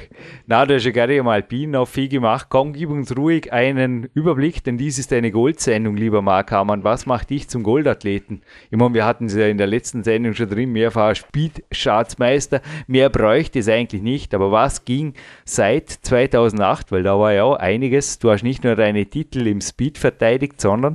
Nein, 0.47 0.67
du 0.67 0.75
hast 0.75 0.85
ja 0.85 0.91
gerade 0.91 1.15
im 1.17 1.27
Alpin 1.27 1.71
noch 1.71 1.87
viel 1.89 2.07
gemacht. 2.07 2.47
Komm, 2.49 2.71
gib 2.71 2.89
uns 2.89 3.15
ruhig 3.17 3.51
einen 3.51 4.07
Überblick, 4.13 4.63
denn 4.63 4.77
dies 4.77 4.97
ist 4.97 5.11
eine 5.11 5.29
Goldsendung, 5.31 5.97
lieber 5.97 6.21
Marc 6.21 6.51
Hamann. 6.51 6.83
Was 6.85 7.05
macht 7.05 7.29
dich 7.31 7.49
zum 7.49 7.63
Goldathleten? 7.63 8.41
Ich 8.71 8.77
meine, 8.77 8.93
wir 8.93 9.05
hatten 9.05 9.25
es 9.25 9.35
ja 9.35 9.47
in 9.47 9.57
der 9.57 9.67
letzten 9.67 10.03
Sendung 10.03 10.33
schon 10.33 10.49
drin, 10.49 10.71
mehrfacher 10.71 11.15
Speed-Schatzmeister. 11.15 12.61
Mehr 12.87 13.09
bräuchte 13.09 13.59
es 13.59 13.67
eigentlich 13.67 14.01
nicht, 14.01 14.33
aber 14.33 14.51
was 14.51 14.85
ging 14.85 15.13
seit 15.43 15.89
2008? 15.89 16.91
Weil 16.93 17.03
da 17.03 17.19
war 17.19 17.33
ja 17.33 17.43
auch 17.43 17.55
einiges. 17.57 18.19
Du 18.19 18.31
hast 18.31 18.43
nicht 18.43 18.63
nur 18.63 18.75
deine 18.75 19.05
Titel 19.05 19.45
im 19.47 19.59
Speed 19.61 19.97
verteidigt, 19.97 20.61
sondern 20.61 20.92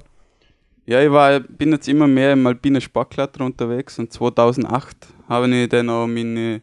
Ja, 0.88 1.02
ich 1.02 1.10
war, 1.10 1.40
bin 1.40 1.70
jetzt 1.72 1.86
immer 1.86 2.08
mehr 2.08 2.32
im 2.32 2.46
alpinen 2.46 2.80
Sportkletter 2.80 3.44
unterwegs 3.44 3.98
und 3.98 4.10
2008 4.10 4.96
habe 5.28 5.46
ich 5.54 5.68
dann 5.68 5.90
auch 5.90 6.06
meine, 6.06 6.62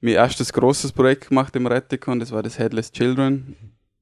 mein 0.00 0.14
erstes 0.14 0.52
großes 0.52 0.90
Projekt 0.90 1.28
gemacht 1.28 1.54
im 1.54 1.68
Rettikon, 1.68 2.18
das 2.18 2.32
war 2.32 2.42
das 2.42 2.58
Headless 2.58 2.90
Children. 2.90 3.54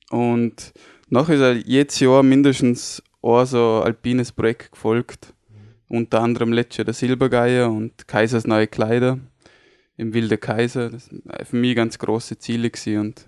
Und 0.09 0.73
nachher 1.11 1.53
ist 1.53 1.67
jedes 1.67 2.01
Jahr 2.01 2.23
mindestens 2.23 3.03
ein 3.21 3.45
so 3.45 3.83
alpines 3.85 4.33
Projekt 4.33 4.73
gefolgt. 4.73 5.35
Unter 5.89 6.23
anderem 6.23 6.55
letztes 6.55 6.79
Jahr 6.79 6.85
der 6.87 6.95
Silbergeier 6.95 7.71
und 7.71 8.09
Kaisers 8.09 8.47
neue 8.47 8.67
Kleider 8.67 9.19
im 9.99 10.15
Wilde 10.15 10.39
Kaiser. 10.39 10.89
Das 10.89 11.05
sind 11.05 11.23
für 11.45 11.57
mich 11.57 11.77
ganz 11.77 11.99
große 11.99 12.39
Ziele 12.39 12.71
und 12.99 13.27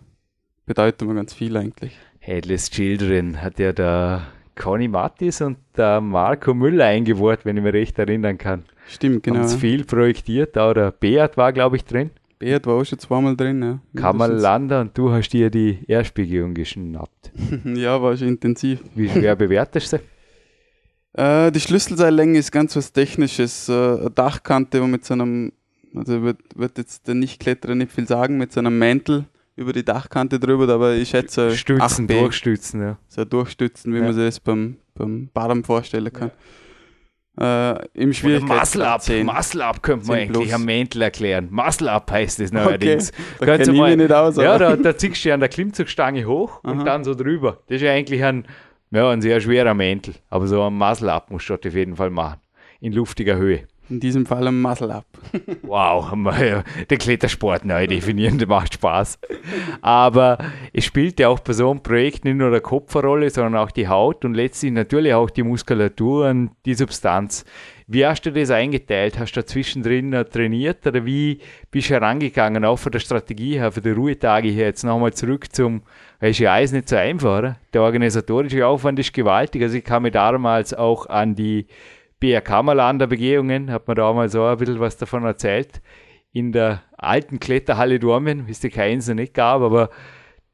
bedeuten 0.64 1.08
mir 1.08 1.14
ganz 1.14 1.34
viel 1.34 1.54
eigentlich. 1.58 1.94
Headless 2.20 2.70
Children 2.70 3.42
hat 3.42 3.58
ja 3.58 3.74
der 3.74 4.28
Conny 4.54 4.88
Mattis 4.88 5.40
und 5.40 5.58
der 5.76 6.00
Marco 6.00 6.54
Müller 6.54 6.86
eingebaut, 6.86 7.40
wenn 7.44 7.56
ich 7.56 7.62
mich 7.62 7.72
recht 7.72 7.98
erinnern 7.98 8.38
kann. 8.38 8.64
Stimmt, 8.86 9.22
genau. 9.22 9.44
Sie 9.44 9.58
viel 9.58 9.84
projektiert, 9.84 10.58
auch 10.58 10.74
der 10.74 10.90
Beat 10.90 11.36
war, 11.36 11.52
glaube 11.52 11.76
ich, 11.76 11.84
drin. 11.84 12.10
Beat 12.38 12.66
war 12.66 12.74
auch 12.74 12.84
schon 12.84 12.98
zweimal 12.98 13.36
drin, 13.36 13.62
ja. 13.62 13.78
Kamal 14.00 14.32
und 14.72 14.98
du 14.98 15.10
hast 15.10 15.30
dir 15.30 15.48
die 15.50 15.78
Erstbegehung 15.86 16.54
geschnappt. 16.54 17.30
Ja, 17.64 18.02
war 18.02 18.16
schon 18.16 18.28
intensiv. 18.28 18.80
Wie 18.94 19.08
schwer 19.08 19.36
bewertest 19.36 19.92
du 19.92 19.98
sie? 19.98 20.02
Äh, 21.14 21.52
die 21.52 21.60
Schlüsselseillänge 21.60 22.38
ist 22.38 22.50
ganz 22.50 22.74
was 22.74 22.92
Technisches. 22.92 23.68
Äh, 23.68 23.72
eine 23.72 24.10
Dachkante, 24.10 24.82
wo 24.82 24.86
mit 24.86 25.04
so 25.04 25.14
einem, 25.14 25.52
also 25.94 26.22
wird, 26.22 26.38
wird 26.54 26.78
jetzt 26.78 27.06
der 27.06 27.14
Nichtkletterer 27.14 27.74
nicht 27.74 27.92
viel 27.92 28.06
sagen, 28.06 28.38
mit 28.38 28.52
so 28.52 28.60
einem 28.60 28.78
Mäntel 28.78 29.26
über 29.56 29.72
die 29.72 29.84
Dachkante 29.84 30.38
drüber, 30.40 30.72
aber 30.72 30.94
ich 30.94 31.10
schätze 31.10 31.54
Stützen, 31.56 32.06
8B, 32.08 32.18
durchstützen, 32.20 32.80
ja. 32.82 32.98
so 33.08 33.24
durchstützen, 33.24 33.92
wie 33.92 33.98
Ja. 33.98 34.04
man 34.04 34.14
sich 34.14 34.24
das 34.24 34.40
beim, 34.40 34.76
beim 34.94 35.28
Barm 35.32 35.62
vorstellen 35.64 36.12
kann. 36.12 36.30
Äh, 37.40 37.88
Im 37.94 38.12
Schwierigkeitsgrad 38.12 38.60
Muscle 38.60 38.86
Up, 38.86 39.02
10. 39.02 39.26
Muscle 39.26 39.64
Up 39.64 39.82
könnte 39.82 40.06
man 40.06 40.16
10 40.18 40.22
eigentlich 40.28 40.48
plus. 40.48 40.52
am 40.54 40.64
Mäntel 40.66 41.02
erklären. 41.02 41.48
Muscle 41.50 41.90
Up 41.90 42.10
heißt 42.10 42.40
es 42.40 42.52
neuerdings. 42.52 43.10
da 43.38 43.46
Kannst 43.46 43.70
kenn 43.70 43.80
mich 43.80 43.96
nicht 43.96 44.12
aus, 44.12 44.36
Ja, 44.36 44.58
da, 44.58 44.76
da 44.76 44.96
ziehst 44.96 45.24
du 45.24 45.32
an 45.32 45.40
der 45.40 45.48
Klimmzugstange 45.48 46.26
hoch 46.26 46.62
und 46.62 46.78
Aha. 46.80 46.84
dann 46.84 47.04
so 47.04 47.14
drüber. 47.14 47.62
Das 47.68 47.76
ist 47.76 47.82
ja 47.82 47.92
eigentlich 47.92 48.22
ein, 48.22 48.46
ja, 48.90 49.08
ein 49.08 49.22
sehr 49.22 49.40
schwerer 49.40 49.72
Mäntel. 49.72 50.14
Aber 50.28 50.46
so 50.46 50.62
ein 50.62 50.74
Muscle 50.74 51.10
Up 51.10 51.30
musst 51.30 51.48
du 51.48 51.54
auf 51.54 51.64
jeden 51.64 51.96
Fall 51.96 52.10
machen. 52.10 52.38
In 52.80 52.92
luftiger 52.92 53.36
Höhe. 53.36 53.66
In 53.88 54.00
diesem 54.00 54.26
Fall 54.26 54.46
ein 54.46 54.60
Muscle-Up. 54.60 55.04
Wow, 55.62 56.12
der 56.90 56.98
Klettersport 56.98 57.64
neu 57.64 57.86
definieren, 57.86 58.38
der 58.38 58.48
macht 58.48 58.74
Spaß. 58.74 59.18
Aber 59.80 60.38
es 60.72 60.84
spielt 60.84 61.18
ja 61.18 61.28
auch 61.28 61.40
bei 61.40 61.52
so 61.52 61.70
einem 61.70 61.82
Projekt 61.82 62.24
nicht 62.24 62.36
nur 62.36 62.50
der 62.50 62.60
Kopf 62.60 62.94
eine 62.94 63.06
Rolle, 63.06 63.30
sondern 63.30 63.56
auch 63.56 63.70
die 63.70 63.88
Haut 63.88 64.24
und 64.24 64.34
letztlich 64.34 64.72
natürlich 64.72 65.14
auch 65.14 65.30
die 65.30 65.42
Muskulatur 65.42 66.28
und 66.28 66.50
die 66.66 66.74
Substanz. 66.74 67.44
Wie 67.86 68.06
hast 68.06 68.22
du 68.22 68.32
das 68.32 68.50
eingeteilt? 68.50 69.18
Hast 69.18 69.32
du 69.32 69.44
zwischendrin 69.44 70.12
trainiert 70.30 70.86
oder 70.86 71.04
wie 71.04 71.40
bist 71.70 71.90
du 71.90 71.94
herangegangen, 71.94 72.64
auch 72.64 72.78
von 72.78 72.92
der 72.92 73.00
Strategie 73.00 73.58
her, 73.58 73.72
von 73.72 73.82
den 73.82 73.94
Ruhetage 73.94 74.48
her? 74.48 74.66
Jetzt 74.66 74.84
nochmal 74.84 75.12
zurück 75.12 75.54
zum, 75.54 75.82
weil 76.20 76.30
ist 76.30 76.38
ja 76.38 76.52
alles 76.52 76.72
nicht 76.72 76.88
so 76.88 76.96
einfach, 76.96 77.38
oder? 77.38 77.56
Der 77.72 77.82
organisatorische 77.82 78.66
Aufwand 78.66 78.98
ist 78.98 79.12
gewaltig. 79.12 79.62
Also 79.62 79.76
ich 79.76 79.84
kann 79.84 80.02
mich 80.04 80.12
damals 80.12 80.72
auch 80.72 81.06
an 81.06 81.34
die 81.34 81.66
BRK 82.22 82.62
mal 82.62 82.78
an 82.78 83.00
der 83.00 83.08
Begehungen, 83.08 83.68
hat 83.72 83.88
man 83.88 83.96
da 83.96 84.12
mal 84.12 84.28
so 84.28 84.44
ein 84.44 84.56
bisschen 84.56 84.78
was 84.78 84.96
davon 84.96 85.24
erzählt. 85.24 85.82
In 86.32 86.52
der 86.52 86.82
alten 86.96 87.40
Kletterhalle 87.40 87.98
Dormen, 87.98 88.46
wie 88.46 88.52
es 88.52 88.60
die 88.60 88.70
keins 88.70 89.08
noch 89.08 89.16
nicht 89.16 89.34
gab, 89.34 89.60
aber 89.60 89.90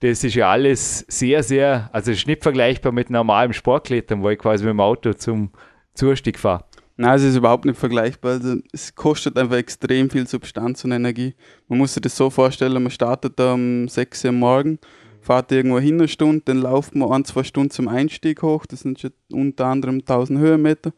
das 0.01 0.25
ist 0.25 0.35
ja 0.35 0.51
alles 0.51 1.05
sehr, 1.09 1.43
sehr, 1.43 1.91
also 1.93 2.11
ist 2.11 2.27
nicht 2.27 2.43
vergleichbar 2.43 2.91
mit 2.91 3.11
normalem 3.11 3.53
Sportklettern, 3.53 4.23
wo 4.23 4.31
ich 4.31 4.39
quasi 4.39 4.65
mit 4.65 4.71
dem 4.71 4.81
Auto 4.81 5.13
zum 5.13 5.51
Zurstieg 5.93 6.39
fahre. 6.39 6.65
Nein, 6.97 7.17
es 7.17 7.23
ist 7.23 7.37
überhaupt 7.37 7.67
nicht 7.67 7.79
vergleichbar. 7.79 8.33
Also 8.33 8.57
es 8.73 8.95
kostet 8.95 9.37
einfach 9.37 9.57
extrem 9.57 10.09
viel 10.09 10.27
Substanz 10.27 10.85
und 10.85 10.93
Energie. 10.93 11.35
Man 11.69 11.79
muss 11.79 11.93
sich 11.93 12.01
das 12.01 12.17
so 12.17 12.31
vorstellen, 12.31 12.83
man 12.83 12.91
startet 12.91 13.39
um 13.41 13.89
6 13.89 14.25
Uhr 14.25 14.33
morgen, 14.33 14.79
fahrt 15.21 15.53
irgendwo 15.53 15.79
hin 15.79 15.97
eine 15.97 16.09
Stunde, 16.09 16.43
dann 16.47 16.63
lauft 16.63 16.95
man 16.95 17.13
ein, 17.13 17.25
zwei 17.27 17.43
Stunden 17.43 17.71
zum 17.71 17.89
Einstieg 17.89 18.41
hoch, 18.41 18.65
das 18.65 18.81
sind 18.81 18.99
schon 18.99 19.13
unter 19.31 19.67
anderem 19.67 19.97
1000 19.97 20.39
Höhenmeter 20.39 20.93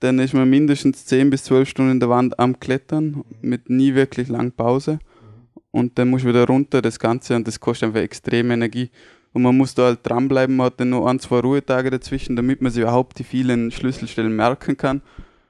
dann 0.00 0.18
ist 0.18 0.34
man 0.34 0.48
mindestens 0.48 1.04
10 1.06 1.30
bis 1.30 1.44
12 1.44 1.68
Stunden 1.68 1.92
in 1.92 2.00
der 2.00 2.08
Wand 2.08 2.38
am 2.38 2.58
Klettern 2.58 3.24
mit 3.42 3.70
nie 3.70 3.94
wirklich 3.94 4.28
lang 4.28 4.52
Pause. 4.52 4.98
Und 5.70 5.98
dann 5.98 6.10
muss 6.10 6.22
du 6.22 6.28
wieder 6.28 6.46
runter, 6.46 6.82
das 6.82 6.98
Ganze, 6.98 7.36
und 7.36 7.46
das 7.46 7.60
kostet 7.60 7.88
einfach 7.88 8.00
extrem 8.00 8.50
Energie. 8.50 8.90
Und 9.32 9.42
man 9.42 9.56
muss 9.56 9.74
da 9.74 9.84
halt 9.84 10.00
dranbleiben, 10.02 10.56
man 10.56 10.66
hat 10.66 10.80
dann 10.80 10.90
nur 10.90 11.08
ein, 11.08 11.20
zwei 11.20 11.38
Ruhetage 11.38 11.90
dazwischen, 11.90 12.34
damit 12.34 12.60
man 12.60 12.72
sich 12.72 12.82
überhaupt 12.82 13.18
die 13.18 13.24
vielen 13.24 13.70
Schlüsselstellen 13.70 14.34
merken 14.34 14.76
kann. 14.76 15.02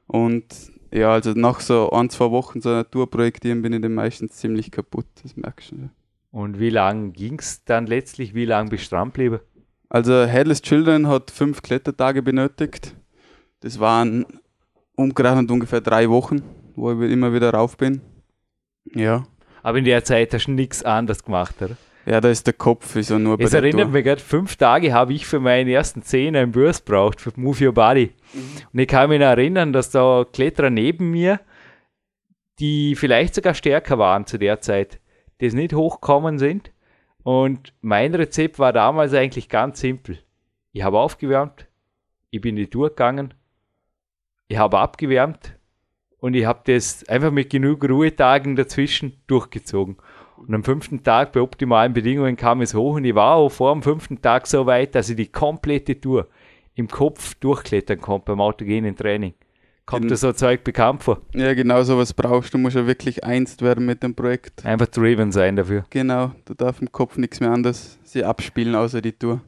Und 0.07 0.45
ja, 0.92 1.12
also 1.12 1.33
nach 1.33 1.61
so 1.61 1.90
ein, 1.90 2.11
zwei 2.11 2.30
Wochen 2.30 2.61
so 2.61 2.69
einer 2.69 2.90
Tour 2.90 3.09
projektieren 3.09 3.62
bin 3.62 3.73
ich 3.73 3.80
dann 3.80 3.95
meistens 3.95 4.33
ziemlich 4.33 4.71
kaputt, 4.71 5.07
das 5.23 5.37
merkst 5.37 5.73
du. 5.73 5.90
Und 6.33 6.61
wie 6.61 6.71
lang 6.71 7.12
ging 7.12 7.38
es 7.38 7.64
dann 7.64 7.87
letztlich? 7.87 8.35
Wie 8.35 8.45
lange 8.45 8.71
bist 8.71 8.90
du 8.90 8.97
dran 8.97 9.09
geblieben? 9.09 9.40
Also 9.88 10.25
Headless 10.25 10.62
Children 10.62 11.09
hat 11.09 11.30
fünf 11.30 11.62
Klettertage 11.62 12.23
benötigt. 12.23 12.95
Das 13.61 13.79
waren 13.79 14.26
umgerechnet 14.97 15.50
ungefähr 15.50 15.81
drei 15.81 16.09
Wochen, 16.09 16.43
wo 16.76 16.93
ich 16.93 17.11
immer 17.11 17.33
wieder 17.33 17.50
rauf 17.52 17.76
bin. 17.76 18.00
Ja. 18.95 19.25
Aber 19.62 19.79
in 19.79 19.85
der 19.85 20.05
Zeit 20.05 20.33
hast 20.33 20.47
du 20.47 20.52
nichts 20.52 20.83
anderes 20.83 21.23
gemacht, 21.23 21.61
oder? 21.61 21.76
Ja, 22.07 22.21
da 22.21 22.31
ist 22.31 22.47
der 22.47 22.55
Kopf 22.55 22.97
so 23.02 23.19
nur 23.19 23.37
bei 23.37 23.45
Es 23.45 23.52
erinnert 23.52 23.90
mich 23.90 24.05
gerade, 24.05 24.21
fünf 24.21 24.57
Tage 24.57 24.93
habe 24.95 25.12
ich 25.12 25.26
für 25.26 25.38
meine 25.38 25.71
ersten 25.71 26.02
Zehn 26.02 26.35
einen 26.35 26.50
Burst 26.50 26.87
braucht, 26.87 27.21
für 27.21 27.33
Move 27.37 27.67
Your 27.67 27.75
Body. 27.75 28.12
Mhm. 28.33 28.40
Und 28.73 28.79
ich 28.79 28.88
kann 28.88 29.11
mich 29.11 29.21
erinnern, 29.21 29.73
dass 29.75 29.90
da 29.90 30.25
Kletterer 30.33 30.71
neben 30.71 31.11
mir, 31.11 31.40
die 32.59 32.97
vielleicht 32.97 33.35
sogar 33.35 33.55
stärker 33.55 33.99
waren 33.99 34.26
zu 34.26 34.38
der 34.38 34.61
Zeit, 34.61 34.99
die 35.40 35.50
nicht 35.50 35.75
hochgekommen 35.75 36.38
sind. 36.38 36.73
Und 37.23 37.75
mein 37.83 38.14
Rezept 38.14 38.59
war 38.59 38.73
damals 38.73 39.12
eigentlich 39.12 39.50
ganz 39.50 39.81
simpel. 39.81 40.19
Ich 40.73 40.83
habe 40.83 40.99
aufgewärmt, 40.99 41.67
ich 42.31 42.40
bin 42.40 42.57
die 42.57 42.69
Tour 42.69 42.88
gegangen 42.88 43.35
ich 44.50 44.59
habe 44.59 44.80
abgewärmt 44.80 45.54
und 46.19 46.35
ich 46.35 46.45
habe 46.45 46.61
das 46.64 47.09
einfach 47.09 47.30
mit 47.30 47.50
genug 47.50 47.88
Ruhetagen 47.88 48.57
dazwischen 48.57 49.12
durchgezogen. 49.28 49.97
Und 50.37 50.52
am 50.52 50.64
fünften 50.64 51.04
Tag 51.04 51.33
bei 51.33 51.40
optimalen 51.40 51.92
Bedingungen 51.92 52.37
kam 52.37 52.61
es 52.61 52.75
hoch 52.75 52.97
und 52.97 53.04
ich 53.04 53.14
war 53.14 53.37
auch 53.37 53.50
vor 53.50 53.73
dem 53.73 53.83
fünften 53.83 54.21
Tag 54.21 54.49
so 54.49 54.66
weit, 54.66 54.97
dass 54.97 55.09
ich 55.09 55.14
die 55.14 55.30
komplette 55.30 56.00
Tour 56.00 56.26
im 56.75 56.88
Kopf 56.88 57.35
durchklettern 57.37 58.00
konnte 58.00 58.26
beim 58.26 58.40
autogenen 58.40 58.97
Training. 58.97 59.35
Kommt 59.87 60.11
dir 60.11 60.16
so 60.16 60.33
Zeug 60.33 60.64
bekannt 60.64 61.04
vor? 61.04 61.21
Ja, 61.33 61.54
genau 61.54 61.83
so 61.85 61.97
was 61.97 62.12
brauchst 62.12 62.52
du. 62.52 62.59
musst 62.59 62.75
ja 62.75 62.87
wirklich 62.87 63.23
einst 63.23 63.62
werden 63.62 63.87
mit 63.87 64.02
dem 64.02 64.16
Projekt. 64.16 64.66
Einfach 64.66 64.87
driven 64.87 65.30
sein 65.30 65.54
dafür. 65.54 65.85
Genau, 65.90 66.33
da 66.45 66.54
darf 66.54 66.80
im 66.80 66.90
Kopf 66.90 67.19
nichts 67.19 67.38
mehr 67.38 67.52
anderes 67.52 67.99
sie 68.02 68.25
abspielen, 68.25 68.75
außer 68.75 69.00
die 69.00 69.12
Tour. 69.12 69.42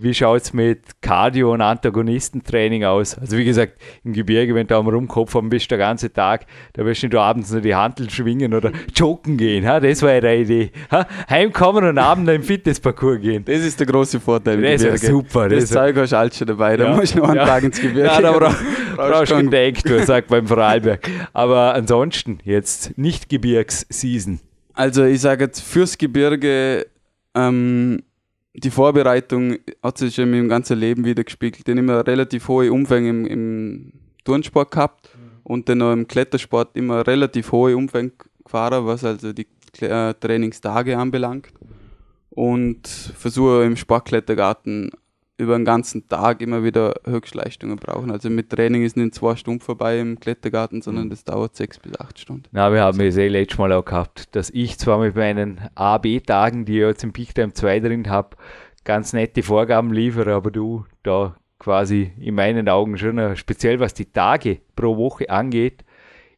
Wie 0.00 0.14
schaut 0.14 0.42
es 0.42 0.52
mit 0.52 1.02
Cardio- 1.02 1.52
und 1.52 1.60
Antagonistentraining 1.60 2.84
aus? 2.84 3.18
Also 3.18 3.36
wie 3.36 3.44
gesagt, 3.44 3.72
im 4.04 4.12
Gebirge, 4.12 4.54
wenn 4.54 4.68
du 4.68 4.76
am 4.76 4.86
Rumkopf 4.86 5.34
haben 5.34 5.48
bist, 5.48 5.68
der 5.72 5.78
ganze 5.78 6.12
Tag, 6.12 6.46
da 6.74 6.84
wirst 6.84 7.02
du 7.02 7.20
abends 7.20 7.50
noch 7.50 7.60
die 7.60 7.74
Handeln 7.74 8.08
schwingen 8.08 8.54
oder 8.54 8.70
joggen 8.94 9.36
gehen. 9.36 9.66
Ha? 9.66 9.80
Das 9.80 10.00
war 10.02 10.14
ihre 10.14 10.36
Idee. 10.36 10.70
Ha? 10.92 11.04
Heimkommen 11.28 11.84
und 11.84 11.98
abends 11.98 12.30
im 12.30 12.44
Fitnessparcours 12.44 13.20
gehen. 13.20 13.44
Das 13.44 13.58
ist 13.58 13.80
der 13.80 13.88
große 13.88 14.20
Vorteil. 14.20 14.62
Das 14.62 14.84
ist 14.84 15.04
super. 15.04 15.48
Das, 15.48 15.64
das 15.64 15.70
Zeug 15.70 15.96
hast 15.96 16.12
du 16.12 16.16
alles 16.16 16.38
schon 16.38 16.46
dabei. 16.46 16.76
Da 16.76 16.84
ja. 16.84 16.94
musst 16.94 17.16
du 17.16 17.18
noch 17.18 17.30
einen 17.30 17.38
ja. 17.38 17.46
Tag 17.46 17.64
ins 17.64 17.80
Gebirge. 17.80 18.06
Ja, 18.06 18.20
da 18.20 18.30
brauch, 18.30 18.54
brauchst 18.96 19.32
du 19.32 19.34
keinen 19.34 19.50
Denktour, 19.50 20.04
sagt 20.04 20.28
beim 20.28 20.46
Vorarlberg. 20.46 21.10
Aber 21.32 21.74
ansonsten 21.74 22.38
jetzt 22.44 22.96
nicht 22.96 23.28
Gebirgsseason. 23.28 24.38
Also 24.74 25.04
ich 25.04 25.20
sage 25.20 25.46
jetzt 25.46 25.60
fürs 25.60 25.98
Gebirge 25.98 26.86
ähm, 27.34 28.00
die 28.60 28.70
Vorbereitung 28.70 29.56
hat 29.82 29.98
sich 29.98 30.18
in 30.18 30.30
meinem 30.30 30.48
ganzen 30.48 30.78
Leben 30.78 31.04
wieder 31.04 31.24
gespiegelt. 31.24 31.66
Ich 31.66 31.70
habe 31.70 31.80
immer 31.80 32.06
relativ 32.06 32.48
hohe 32.48 32.72
Umfänge 32.72 33.10
im, 33.10 33.26
im 33.26 33.92
Turnsport 34.24 34.70
gehabt 34.70 35.10
mhm. 35.14 35.40
und 35.44 35.68
dann 35.68 35.82
auch 35.82 35.92
im 35.92 36.06
Klettersport 36.06 36.76
immer 36.76 37.06
relativ 37.06 37.52
hohe 37.52 37.76
Umfänge 37.76 38.12
gefahren, 38.44 38.86
was 38.86 39.04
also 39.04 39.32
die 39.32 39.46
äh, 39.80 40.14
Trainingstage 40.14 40.96
anbelangt. 40.96 41.48
Und 42.30 42.86
versuche 42.86 43.64
im 43.64 43.76
Sportklettergarten 43.76 44.90
über 45.38 45.56
den 45.56 45.64
ganzen 45.64 46.08
Tag 46.08 46.42
immer 46.42 46.64
wieder 46.64 46.96
Höchstleistungen 47.06 47.76
brauchen. 47.76 48.10
Also 48.10 48.28
mit 48.28 48.50
Training 48.50 48.82
ist 48.82 48.96
nicht 48.96 49.14
zwei 49.14 49.36
Stunden 49.36 49.60
vorbei 49.60 50.00
im 50.00 50.18
Klettergarten, 50.18 50.82
sondern 50.82 51.06
mhm. 51.06 51.10
das 51.10 51.24
dauert 51.24 51.54
sechs 51.54 51.78
bis 51.78 51.98
acht 51.98 52.18
Stunden. 52.18 52.44
Na, 52.50 52.72
wir 52.72 52.82
haben 52.82 53.00
es 53.00 53.16
eh 53.16 53.28
letztes 53.28 53.58
Mal 53.58 53.72
auch 53.72 53.84
gehabt, 53.84 54.34
dass 54.34 54.50
ich 54.50 54.78
zwar 54.78 54.98
mit 54.98 55.14
meinen 55.14 55.60
A-B-Tagen, 55.76 56.64
die 56.64 56.78
ich 56.78 56.86
jetzt 56.86 57.04
im 57.04 57.12
Peak 57.12 57.34
Time 57.34 57.52
2 57.52 57.80
drin 57.80 58.10
habe, 58.10 58.36
ganz 58.84 59.12
nette 59.12 59.44
Vorgaben 59.44 59.92
liefere, 59.92 60.34
aber 60.34 60.50
du 60.50 60.84
da 61.04 61.36
quasi 61.60 62.12
in 62.18 62.34
meinen 62.34 62.68
Augen 62.68 62.98
schon, 62.98 63.36
speziell 63.36 63.78
was 63.78 63.94
die 63.94 64.10
Tage 64.10 64.58
pro 64.74 64.96
Woche 64.96 65.30
angeht, 65.30 65.84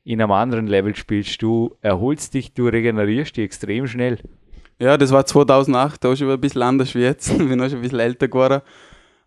in 0.04 0.20
einem 0.20 0.32
anderen 0.32 0.66
Level 0.66 0.94
spielst. 0.94 1.40
Du 1.40 1.76
erholst 1.80 2.34
dich, 2.34 2.52
du 2.52 2.66
regenerierst 2.66 3.36
dich 3.36 3.44
extrem 3.44 3.86
schnell. 3.86 4.18
Ja, 4.78 4.96
das 4.96 5.10
war 5.10 5.26
2008, 5.26 6.02
da 6.02 6.12
ist 6.12 6.18
schon 6.18 6.30
ein 6.30 6.40
bisschen 6.40 6.62
anders 6.62 6.94
wie 6.94 7.00
jetzt. 7.00 7.36
bin 7.38 7.60
auch 7.60 7.68
schon 7.68 7.78
ein 7.78 7.82
bisschen 7.82 8.00
älter 8.00 8.28
geworden. 8.28 8.62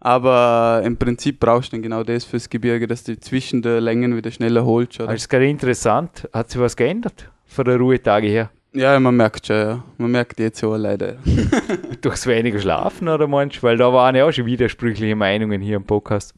Aber 0.06 0.82
im 0.84 0.98
Prinzip 0.98 1.40
brauchst 1.40 1.72
du 1.72 1.78
dann 1.78 1.82
genau 1.82 2.04
das 2.04 2.26
fürs 2.26 2.50
Gebirge, 2.50 2.88
dass 2.88 3.06
du 3.06 3.18
zwischen 3.18 3.62
den 3.62 3.82
Längen 3.82 4.18
wieder 4.18 4.32
schneller 4.32 4.66
holst. 4.66 5.00
Oder? 5.00 5.14
Das 5.14 5.22
ist 5.22 5.30
gerade 5.30 5.48
interessant. 5.48 6.28
Hat 6.34 6.50
sich 6.50 6.60
was 6.60 6.76
geändert 6.76 7.32
von 7.46 7.64
der 7.64 7.78
Ruhetage 7.78 8.28
her? 8.28 8.50
Ja, 8.74 9.00
man 9.00 9.16
merkt 9.16 9.48
schon, 9.48 9.56
ja. 9.56 9.84
Man 9.98 10.12
merkt 10.12 10.42
jetzt 10.42 10.60
so 10.60 10.76
leider. 10.76 11.16
Durchs 12.02 12.28
weniger 12.28 12.60
Schlafen 12.60 13.08
oder 13.08 13.30
du? 13.30 13.64
Weil 13.64 13.78
da 13.78 13.94
waren 13.94 14.14
ja 14.14 14.26
auch 14.26 14.34
schon 14.34 14.46
widersprüchliche 14.46 15.16
Meinungen 15.16 15.62
hier 15.62 15.78
im 15.78 15.86
Podcast. 15.86 16.34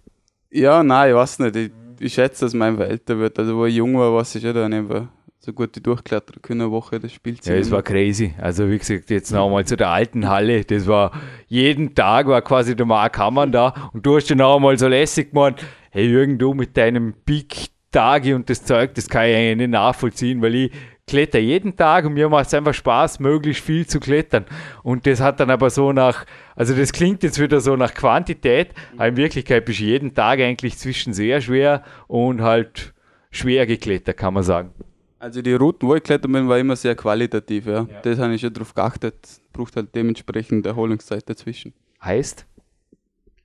Ja, 0.51 0.83
nein, 0.83 1.09
ich 1.09 1.15
weiß 1.15 1.39
nicht. 1.39 1.55
Ich, 1.55 1.71
ich 1.99 2.13
schätze, 2.13 2.45
dass 2.45 2.53
einfach 2.61 2.85
älter 2.85 3.17
wird. 3.17 3.39
Also, 3.39 3.57
wo 3.57 3.65
ich 3.65 3.75
jung 3.75 3.97
war, 3.97 4.13
weiß 4.13 4.35
ich 4.35 4.43
schon 4.43 4.53
dann 4.53 4.73
einfach 4.73 5.07
so 5.45 5.53
gut 5.53 5.85
durchklettern 5.85 6.41
können 6.41 6.61
eine 6.61 6.71
Woche 6.71 6.99
das 6.99 7.13
Spielzimmer. 7.13 7.55
Ja, 7.55 7.61
es 7.61 7.69
war 7.69 7.83
crazy. 7.83 8.33
Also 8.39 8.67
wie 8.69 8.79
gesagt, 8.79 9.11
jetzt 9.11 9.31
nochmal 9.31 9.63
zu 9.65 9.77
der 9.77 9.89
alten 9.89 10.27
Halle. 10.27 10.65
Das 10.65 10.87
war 10.87 11.11
jeden 11.47 11.93
Tag 11.93 12.25
war 12.27 12.41
quasi 12.41 12.75
der 12.75 12.87
Mark 12.87 13.17
Hammann 13.19 13.51
da 13.51 13.91
und 13.93 14.03
du 14.05 14.15
hast 14.15 14.31
dann 14.31 14.41
auch 14.41 14.59
mal 14.59 14.77
so 14.77 14.87
lässig 14.87 15.31
gemacht, 15.31 15.63
hey 15.91 16.07
Jürgen, 16.07 16.39
du 16.39 16.55
mit 16.55 16.75
deinem 16.75 17.13
Big 17.25 17.67
Tage 17.91 18.35
und 18.35 18.49
das 18.49 18.65
Zeug, 18.65 18.95
das 18.95 19.07
kann 19.07 19.27
ich 19.27 19.35
eigentlich 19.35 19.57
nicht 19.57 19.69
nachvollziehen, 19.69 20.41
weil 20.41 20.55
ich 20.55 20.71
kletter 21.07 21.37
jeden 21.37 21.77
Tag 21.77 22.05
und 22.05 22.15
mir 22.15 22.27
macht 22.27 22.47
es 22.47 22.53
einfach 22.55 22.73
Spaß, 22.73 23.19
möglichst 23.19 23.63
viel 23.63 23.85
zu 23.85 23.99
klettern. 23.99 24.45
Und 24.81 25.05
das 25.05 25.21
hat 25.21 25.39
dann 25.39 25.51
aber 25.51 25.69
so 25.69 25.93
nach, 25.93 26.25
also 26.55 26.73
das 26.73 26.91
klingt 26.91 27.21
jetzt 27.21 27.39
wieder 27.39 27.61
so 27.61 27.75
nach 27.75 27.93
Quantität, 27.93 28.69
aber 28.97 29.09
in 29.09 29.17
Wirklichkeit 29.17 29.63
bist 29.63 29.79
du 29.79 29.83
jeden 29.83 30.15
Tag 30.15 30.39
eigentlich 30.39 30.77
zwischen 30.79 31.13
sehr 31.13 31.39
schwer 31.39 31.83
und 32.07 32.41
halt 32.41 32.95
schwer 33.29 33.67
geklettert, 33.67 34.17
kann 34.17 34.33
man 34.33 34.43
sagen. 34.43 34.71
Also 35.19 35.41
die 35.41 35.53
Routen, 35.53 35.87
wo 35.87 35.95
ich 35.95 36.03
klettern 36.03 36.31
bin, 36.31 36.47
war 36.47 36.59
immer 36.59 36.75
sehr 36.75 36.95
qualitativ, 36.95 37.65
ja. 37.65 37.87
ja. 37.89 38.01
Das 38.01 38.19
habe 38.19 38.33
ich 38.33 38.41
schon 38.41 38.53
darauf 38.53 38.73
geachtet. 38.73 39.15
Braucht 39.53 39.75
halt 39.75 39.95
dementsprechend 39.95 40.65
Erholungszeit 40.65 41.27
dazwischen. 41.29 41.73
Heißt, 42.03 42.45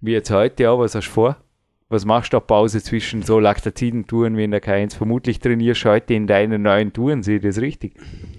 wie 0.01 0.13
jetzt 0.13 0.31
heute 0.31 0.71
auch, 0.71 0.81
was 0.81 0.95
hast 0.95 1.09
du 1.09 1.13
vor? 1.13 1.37
Was 1.89 2.05
machst 2.05 2.33
du 2.33 2.37
auf 2.37 2.47
Pause 2.47 2.81
zwischen 2.81 3.23
so 3.23 3.41
Laktaziden-Touren 3.41 4.37
wie 4.37 4.45
in 4.45 4.53
der 4.53 4.63
K1? 4.63 4.97
Vermutlich 4.97 5.41
trainierst 5.41 5.85
du 5.85 5.89
heute 5.89 6.15
in 6.15 6.29
deinen 6.29 6.63
neuen 6.63 6.93
Touren, 6.93 7.25
sehe 7.25 7.37
ich 7.37 7.43
das 7.43 7.61
richtig? 7.61 7.95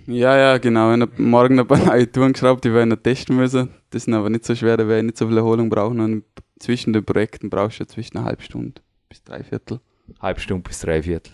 Ja, 0.07 0.37
ja, 0.37 0.57
genau. 0.57 0.93
Ich 0.93 1.01
habe 1.01 1.21
morgen 1.21 1.59
ein 1.59 1.67
paar 1.67 1.77
neue 1.85 2.09
Touren 2.09 2.31
geschraubt, 2.31 2.63
die 2.63 2.73
wir 2.73 2.85
noch 2.85 2.95
testen 2.95 3.35
müssen. 3.35 3.69
Das 3.89 4.05
sind 4.05 4.13
aber 4.13 4.29
nicht 4.29 4.45
so 4.45 4.55
schwer, 4.55 4.77
da 4.77 4.87
werde 4.87 4.99
ich 4.99 5.05
nicht 5.05 5.17
so 5.17 5.27
viel 5.27 5.37
Erholung 5.37 5.69
brauchen. 5.69 5.99
Und 5.99 6.23
zwischen 6.59 6.93
den 6.93 7.03
Projekten 7.03 7.49
brauchst 7.49 7.79
du 7.79 7.83
ja 7.83 7.87
zwischen 7.87 8.17
einer 8.17 8.27
halben 8.27 8.41
Stunde 8.41 8.81
bis 9.09 9.21
drei 9.21 9.43
Viertel. 9.43 9.81
Halb 10.21 10.39
Stunde 10.39 10.63
bis 10.63 10.79
drei 10.79 11.03
Viertel. 11.03 11.33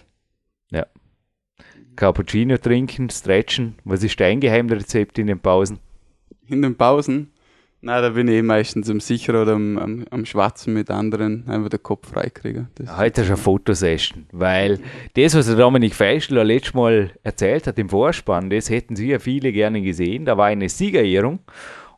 Cappuccino 1.95 2.57
trinken, 2.57 3.09
stretchen. 3.09 3.75
Was 3.83 4.03
ist 4.03 4.19
dein 4.19 4.39
Geheimrezept 4.39 5.17
in 5.17 5.27
den 5.27 5.39
Pausen? 5.39 5.79
In 6.47 6.61
den 6.61 6.75
Pausen, 6.77 7.31
na, 7.81 8.01
da 8.01 8.09
bin 8.09 8.27
ich 8.27 8.35
eh 8.35 8.41
meistens 8.41 8.89
am 8.89 8.99
Sicher 8.99 9.41
oder 9.41 9.53
am, 9.53 9.77
am, 9.77 10.05
am 10.11 10.25
Schwatzen 10.25 10.73
mit 10.73 10.89
anderen, 10.91 11.47
einfach 11.47 11.69
den 11.69 11.81
Kopf 11.83 12.09
freikriegen. 12.11 12.67
Das- 12.75 12.97
Heute 12.97 13.21
ist 13.21 13.27
eine 13.27 13.37
Fotosession, 13.37 14.27
weil 14.31 14.79
das, 15.15 15.35
was 15.35 15.47
der 15.47 15.55
Dominik 15.55 15.95
Feischl 15.95 16.35
letztes 16.41 16.73
Mal 16.73 17.11
erzählt 17.23 17.67
hat 17.67 17.77
im 17.79 17.89
Vorspann, 17.89 18.49
das 18.49 18.69
hätten 18.69 18.95
sicher 18.95 19.19
viele 19.19 19.51
gerne 19.51 19.81
gesehen. 19.81 20.25
Da 20.25 20.37
war 20.37 20.45
eine 20.47 20.69
Siegerehrung 20.69 21.39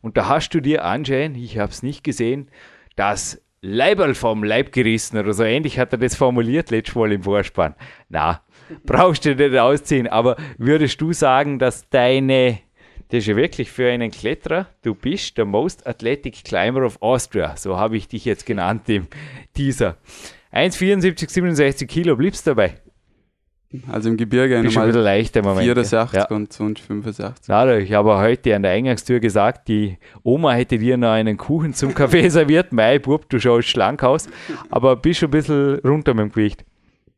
und 0.00 0.16
da 0.16 0.28
hast 0.28 0.50
du 0.50 0.60
dir 0.60 0.84
anscheinend, 0.84 1.36
ich 1.36 1.58
habe 1.58 1.70
es 1.70 1.82
nicht 1.82 2.02
gesehen, 2.04 2.48
das 2.96 3.40
Leiberl 3.62 4.14
vom 4.14 4.42
Leib 4.42 4.72
gerissen 4.72 5.18
oder 5.18 5.34
so 5.34 5.42
ähnlich 5.44 5.78
hat 5.78 5.92
er 5.92 5.98
das 5.98 6.14
formuliert 6.16 6.70
letztes 6.70 6.94
Mal 6.94 7.12
im 7.12 7.22
Vorspann. 7.22 7.74
Na, 8.08 8.40
brauchst 8.84 9.24
du 9.24 9.34
nicht 9.34 9.56
ausziehen, 9.56 10.06
aber 10.06 10.36
würdest 10.58 11.00
du 11.00 11.12
sagen, 11.12 11.58
dass 11.58 11.88
deine, 11.90 12.58
das 13.08 13.18
ist 13.18 13.26
ja 13.26 13.36
wirklich 13.36 13.70
für 13.70 13.90
einen 13.90 14.10
Kletterer, 14.10 14.66
du 14.82 14.94
bist 14.94 15.36
der 15.38 15.44
Most 15.44 15.86
Athletic 15.86 16.44
Climber 16.44 16.84
of 16.84 17.00
Austria, 17.02 17.56
so 17.56 17.76
habe 17.76 17.96
ich 17.96 18.08
dich 18.08 18.24
jetzt 18.24 18.46
genannt 18.46 18.88
im 18.88 19.06
Teaser. 19.54 19.96
1,74, 20.52 21.30
67 21.30 21.88
Kilo, 21.88 22.16
bliebst 22.16 22.46
dabei. 22.46 22.74
Also 23.86 24.08
im 24.08 24.16
Gebirge 24.16 24.60
Bist 24.62 24.76
einmal 24.76 24.90
leichter 25.00 25.42
Moment. 25.42 25.62
64 25.62 26.18
Ja. 26.18 26.26
und 26.28 26.52
sonst 26.52 26.80
85. 26.80 27.46
Na, 27.46 27.78
ich 27.78 27.92
habe 27.92 28.18
heute 28.18 28.56
an 28.56 28.62
der 28.62 28.72
Eingangstür 28.72 29.20
gesagt, 29.20 29.68
die 29.68 29.96
Oma 30.24 30.54
hätte 30.54 30.76
dir 30.76 30.96
noch 30.96 31.10
einen 31.10 31.36
Kuchen 31.36 31.72
zum 31.72 31.94
Kaffee 31.94 32.28
serviert. 32.30 32.72
Mei, 32.72 32.98
Bub, 32.98 33.28
du 33.30 33.38
schaust 33.38 33.68
schlank 33.68 34.02
aus, 34.02 34.28
aber 34.70 34.96
bist 34.96 35.20
schon 35.20 35.28
ein 35.28 35.30
bisschen 35.30 35.78
runter 35.84 36.14
mit 36.14 36.24
dem 36.24 36.32
Gewicht. 36.32 36.64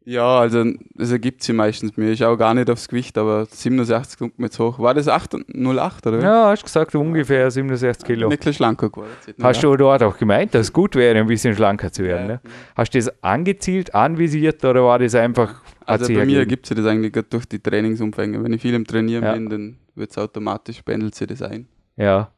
Ja, 0.05 0.41
also 0.41 0.65
das 0.95 1.13
ergibt 1.13 1.43
sich 1.43 1.55
meistens 1.55 1.97
mir. 1.97 2.11
Ich 2.11 2.19
schaue 2.19 2.37
gar 2.37 2.55
nicht 2.55 2.69
aufs 2.69 2.89
Gewicht, 2.89 3.17
aber 3.19 3.47
67 3.47 4.19
kommt 4.19 4.39
mir 4.39 4.47
jetzt 4.47 4.59
hoch. 4.59 4.79
War 4.79 4.95
das 4.95 5.07
8, 5.09 5.37
08 5.55 6.07
oder? 6.07 6.19
wie? 6.19 6.23
Ja, 6.23 6.47
hast 6.51 6.65
gesagt, 6.65 6.95
ungefähr 6.95 7.51
67 7.51 8.05
Kilo. 8.05 8.29
Ein 8.29 8.37
bisschen 8.37 8.53
schlanker 8.55 8.91
geworden. 8.91 9.11
Hast 9.41 9.63
du 9.63 9.77
dort 9.77 10.03
auch 10.03 10.17
gemeint, 10.19 10.55
dass 10.55 10.63
es 10.63 10.73
gut 10.73 10.97
wäre, 10.97 11.19
ein 11.19 11.27
bisschen 11.27 11.55
schlanker 11.55 11.93
zu 11.93 12.03
werden? 12.03 12.27
Ne? 12.27 12.41
Hast 12.75 12.95
du 12.95 12.99
das 12.99 13.23
angezielt, 13.23 13.95
anvisiert 13.95 14.65
oder 14.65 14.83
war 14.85 14.99
das 14.99 15.15
einfach, 15.15 15.63
Also 15.87 16.13
bei 16.13 16.25
mir 16.27 16.39
ergibt 16.41 16.67
sich 16.67 16.77
das 16.77 16.87
eigentlich 16.87 17.13
durch 17.31 17.47
die 17.47 17.61
Trainingsumfänge. 17.61 18.43
Wenn 18.43 18.53
ich 18.53 18.63
viel 18.63 18.75
im 18.75 18.85
Trainieren 18.87 19.23
Ja. 19.25 19.35
bin, 19.35 19.49
dann 19.49 19.77
wird 19.95 20.11
es 20.11 20.19
automatisch, 20.19 20.83
pendelt 20.83 21.15
sich 21.15 21.29
das 21.29 21.43
ein. 21.43 21.69
Ja, 21.97 22.33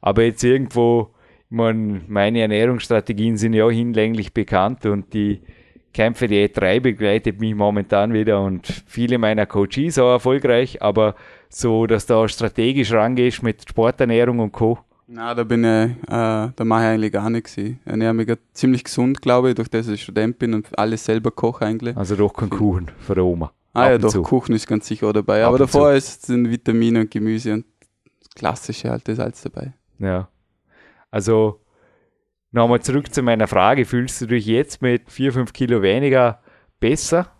aber 0.00 0.22
jetzt 0.22 0.42
irgendwo, 0.42 1.10
ich 1.50 1.56
mein, 1.56 2.02
meine 2.08 2.40
Ernährungsstrategien 2.40 3.36
sind 3.36 3.52
ja 3.52 3.64
auch 3.64 3.70
hinlänglich 3.70 4.32
bekannt 4.32 4.86
und 4.86 5.12
die 5.12 5.42
Kämpfe 5.92 6.28
die 6.28 6.48
E3 6.48 6.80
begleitet 6.80 7.40
mich 7.40 7.54
momentan 7.54 8.12
wieder 8.12 8.40
und 8.42 8.66
viele 8.86 9.18
meiner 9.18 9.46
Coaches 9.46 9.98
auch 9.98 10.12
erfolgreich, 10.12 10.80
aber 10.82 11.14
so, 11.48 11.86
dass 11.86 12.06
du 12.06 12.14
auch 12.14 12.28
strategisch 12.28 12.92
rangehst 12.92 13.42
mit 13.42 13.68
Sporternährung 13.68 14.38
und 14.38 14.52
Co. 14.52 14.78
Na, 15.08 15.34
da 15.34 15.42
bin 15.42 15.64
ich, 15.64 15.90
äh, 16.08 16.52
da 16.54 16.64
mache 16.64 16.82
ich 16.82 16.88
eigentlich 16.88 17.12
gar 17.12 17.28
nichts. 17.30 17.56
Ich 17.56 17.74
ernähre 17.84 18.14
mich 18.14 18.32
ziemlich 18.52 18.84
gesund, 18.84 19.20
glaube 19.20 19.48
ich, 19.48 19.54
durch 19.56 19.68
das 19.68 19.88
ich 19.88 20.02
Student 20.02 20.38
bin 20.38 20.54
und 20.54 20.78
alles 20.78 21.04
selber 21.04 21.32
koche 21.32 21.66
eigentlich. 21.66 21.96
Also 21.96 22.14
doch 22.14 22.32
kein 22.32 22.48
Kuchen 22.48 22.92
für 23.00 23.16
die 23.16 23.20
Oma. 23.20 23.52
Ah 23.72 23.86
Ab 23.86 23.90
ja, 23.90 23.98
doch, 23.98 24.10
zu. 24.10 24.22
Kuchen 24.22 24.54
ist 24.54 24.68
ganz 24.68 24.86
sicher 24.86 25.12
dabei. 25.12 25.42
Ab 25.42 25.48
Aber 25.48 25.58
davor 25.58 25.92
ist 25.92 26.26
sind 26.26 26.48
Vitamine 26.48 27.00
und 27.00 27.10
Gemüse 27.10 27.54
und 27.54 27.64
das 28.20 28.34
Klassische 28.36 28.90
halt, 28.90 29.08
das 29.08 29.14
ist 29.14 29.20
alles 29.20 29.42
dabei. 29.42 29.72
Ja. 29.98 30.28
Also 31.10 31.60
nochmal 32.52 32.80
zurück 32.80 33.12
zu 33.14 33.22
meiner 33.22 33.46
Frage. 33.46 33.84
Fühlst 33.84 34.20
du 34.20 34.26
dich 34.26 34.46
jetzt 34.46 34.82
mit 34.82 35.10
4, 35.10 35.32
5 35.32 35.52
Kilo 35.52 35.82
weniger 35.82 36.40
besser 36.80 37.30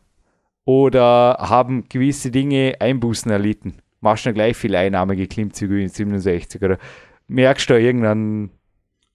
oder 0.65 1.37
haben 1.41 1.89
gewisse 1.89 2.31
Dinge 2.31 2.75
Einbußen 2.81 3.31
erlitten? 3.31 3.75
Machst 4.01 4.27
du 4.27 4.33
gleich 4.33 4.57
viel 4.57 4.75
Einnahme 4.75 5.17
geklimmzüge 5.17 5.81
in 5.81 5.89
67 5.89 6.63
oder 6.63 6.79
merkst 7.29 7.69
du 7.69 7.75
da 7.75 7.79
irgendeinen 7.81 8.51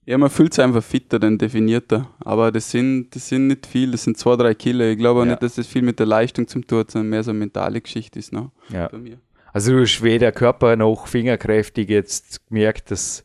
Ja, 0.04 0.16
man 0.18 0.30
fühlt 0.30 0.54
sich 0.54 0.62
einfach 0.62 0.84
fitter, 0.84 1.18
dann 1.18 1.38
definierter. 1.38 2.08
Aber 2.20 2.52
das 2.52 2.70
sind, 2.70 3.14
das 3.16 3.28
sind 3.28 3.48
nicht 3.48 3.66
viel, 3.66 3.90
das 3.90 4.04
sind 4.04 4.16
zwei, 4.16 4.36
drei 4.36 4.54
Kilo. 4.54 4.84
Ich 4.84 4.98
glaube 4.98 5.20
auch 5.20 5.24
Ja. 5.24 5.30
nicht, 5.32 5.42
dass 5.42 5.56
das 5.56 5.66
viel 5.66 5.82
mit 5.82 5.98
der 5.98 6.06
Leistung 6.06 6.46
zum 6.46 6.64
tun 6.66 6.80
hat, 6.80 6.90
sondern 6.92 7.10
mehr 7.10 7.24
so 7.24 7.30
eine 7.32 7.40
mentale 7.40 7.80
Geschichte 7.80 8.18
ist 8.18 8.32
noch 8.32 8.52
ja. 8.68 8.86
bei 8.88 8.98
mir. 8.98 9.18
Also 9.52 9.72
du 9.72 9.80
hast 9.80 10.02
weder 10.02 10.30
Körper 10.32 10.76
noch 10.76 11.06
fingerkräftig 11.08 11.88
jetzt 11.88 12.46
gemerkt, 12.48 12.90
dass, 12.90 13.24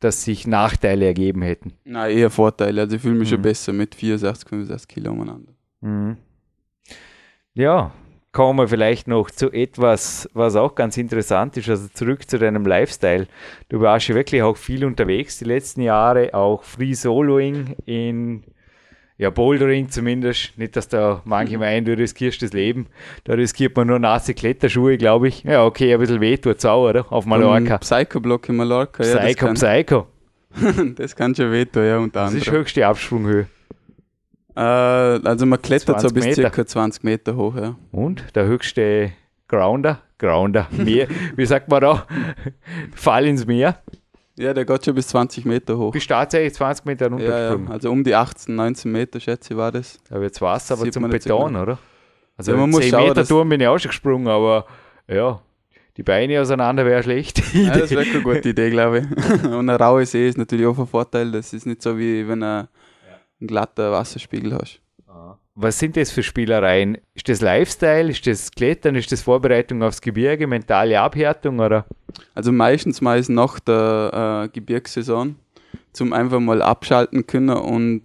dass 0.00 0.24
sich 0.24 0.46
Nachteile 0.46 1.06
ergeben 1.06 1.42
hätten. 1.42 1.72
Nein, 1.84 2.16
eher 2.16 2.30
Vorteile. 2.30 2.82
Also 2.82 2.96
ich 2.96 3.02
fühle 3.02 3.14
mich 3.16 3.28
schon 3.28 3.38
Mhm. 3.38 3.42
besser 3.42 3.72
mit 3.72 3.94
64, 3.94 4.48
65 4.48 4.88
Kilo 4.88 5.12
umeinander. 5.12 5.52
Mhm. 5.80 6.16
Ja, 7.54 7.92
kommen 8.32 8.58
wir 8.58 8.68
vielleicht 8.68 9.08
noch 9.08 9.30
zu 9.30 9.50
etwas, 9.50 10.28
was 10.32 10.54
auch 10.54 10.74
ganz 10.74 10.96
interessant 10.96 11.56
ist, 11.56 11.68
also 11.68 11.88
zurück 11.88 12.28
zu 12.28 12.38
deinem 12.38 12.64
Lifestyle. 12.66 13.26
Du 13.68 13.80
warst 13.80 14.08
ja 14.08 14.14
wirklich 14.14 14.42
auch 14.42 14.56
viel 14.56 14.84
unterwegs 14.84 15.38
die 15.38 15.44
letzten 15.46 15.80
Jahre, 15.82 16.32
auch 16.34 16.62
Free 16.62 16.92
Soloing 16.92 17.74
in, 17.86 18.44
ja, 19.18 19.30
Bouldering 19.30 19.90
zumindest. 19.90 20.56
Nicht, 20.56 20.76
dass 20.76 20.88
da 20.88 21.20
manche 21.24 21.58
meinen, 21.58 21.84
du 21.84 21.92
riskierst 21.96 22.40
das 22.40 22.52
Leben. 22.52 22.86
Da 23.24 23.34
riskiert 23.34 23.76
man 23.76 23.88
nur 23.88 23.98
nasse 23.98 24.32
Kletterschuhe, 24.32 24.96
glaube 24.96 25.28
ich. 25.28 25.42
Ja, 25.42 25.64
okay, 25.64 25.92
ein 25.92 25.98
bisschen 26.00 26.20
weh 26.20 26.36
tut's 26.36 26.64
auch, 26.64 26.88
oder? 26.88 27.12
Auf 27.12 27.26
Mallorca. 27.26 27.78
Psycho-Block 27.78 28.48
in 28.48 28.56
Mallorca, 28.56 29.04
ja, 29.04 29.14
das, 29.14 29.24
Psycho, 29.34 29.52
Psycho. 29.54 30.06
das 30.96 31.16
kann 31.16 31.34
schon 31.34 31.50
wehtun, 31.52 31.84
ja, 31.84 31.98
unter 31.98 32.20
Das 32.20 32.32
ist 32.34 32.42
anderem. 32.46 32.60
höchste 32.60 32.86
Absprunghöhe. 32.86 33.46
Äh, 34.56 34.60
also 34.60 35.46
man 35.46 35.60
klettert 35.62 36.00
so 36.00 36.08
20 36.08 36.14
bis 36.14 36.24
Meter. 36.24 36.34
circa 36.42 36.66
20 36.66 37.04
Meter 37.04 37.36
hoch, 37.36 37.56
ja. 37.56 37.76
Und 37.92 38.24
der 38.36 38.46
höchste 38.46 39.12
Grounder, 39.48 40.00
Grounder, 40.18 40.68
Meer, 40.70 41.08
wie 41.36 41.46
sagt 41.46 41.68
man 41.68 41.80
da? 41.80 42.06
Fall 42.94 43.26
ins 43.26 43.46
Meer. 43.46 43.82
Ja, 44.38 44.54
der 44.54 44.64
geht 44.64 44.84
schon 44.84 44.94
bis 44.94 45.08
20 45.08 45.44
Meter 45.44 45.76
hoch. 45.76 45.92
Bist 45.92 46.08
tatsächlich 46.08 46.54
20 46.54 46.86
Meter 46.86 47.06
Ja, 47.06 47.10
ja, 47.10 47.16
runtergesprungen. 47.16 47.72
also 47.72 47.90
um 47.90 48.04
die 48.04 48.14
18, 48.14 48.54
19 48.54 48.92
Meter, 48.92 49.20
schätze 49.20 49.54
ich, 49.54 49.58
war 49.58 49.72
das. 49.72 49.98
Aber 50.10 50.28
Sieht 50.28 50.94
zum 50.94 51.02
man 51.02 51.10
nicht 51.10 51.22
so 51.24 51.36
Beton, 51.36 51.56
oder? 51.56 51.78
Also 52.36 52.52
Ja, 52.52 52.58
man 52.58 52.70
muss 52.70 52.80
10 52.80 52.90
schauen, 52.90 53.08
Meter 53.08 53.26
Turm 53.26 53.48
bin 53.48 53.60
ich 53.60 53.66
auch 53.66 53.78
schon 53.78 53.90
gesprungen, 53.90 54.28
aber 54.28 54.66
ja, 55.08 55.40
die 55.96 56.04
Beine 56.04 56.40
auseinander 56.40 56.86
wäre 56.86 57.02
schlecht. 57.02 57.42
Ja, 57.52 57.76
das 57.76 57.90
wäre 57.90 58.04
keine 58.04 58.22
gute 58.22 58.48
Idee, 58.50 58.70
glaube 58.70 59.00
ich. 59.00 59.44
Und 59.44 59.68
ein 59.68 59.76
rauer 59.76 60.06
See 60.06 60.28
ist 60.28 60.38
natürlich 60.38 60.66
auch 60.66 60.78
ein 60.78 60.86
Vorteil. 60.86 61.32
Das 61.32 61.52
ist 61.52 61.66
nicht 61.66 61.82
so 61.82 61.98
wie 61.98 62.26
wenn 62.28 62.40
du 62.40 62.46
einen 62.46 62.68
glatten 63.48 63.90
Wasserspiegel 63.90 64.54
hast. 64.54 64.80
Was 65.60 65.80
sind 65.80 65.96
das 65.96 66.12
für 66.12 66.22
Spielereien? 66.22 66.98
Ist 67.14 67.28
das 67.28 67.40
Lifestyle? 67.40 68.08
Ist 68.10 68.24
das 68.28 68.52
Klettern? 68.52 68.94
Ist 68.94 69.10
das 69.10 69.22
Vorbereitung 69.22 69.82
aufs 69.82 70.00
Gebirge? 70.00 70.46
Mentale 70.46 71.00
Abhärtung? 71.00 71.58
Oder? 71.58 71.84
Also 72.32 72.52
meistens 72.52 73.00
mal 73.00 73.18
ist 73.18 73.28
nach 73.28 73.58
der 73.58 74.44
äh, 74.44 74.48
Gebirgssaison, 74.50 75.34
zum 75.92 76.12
einfach 76.12 76.38
mal 76.38 76.62
abschalten 76.62 77.26
können 77.26 77.56
und 77.56 78.04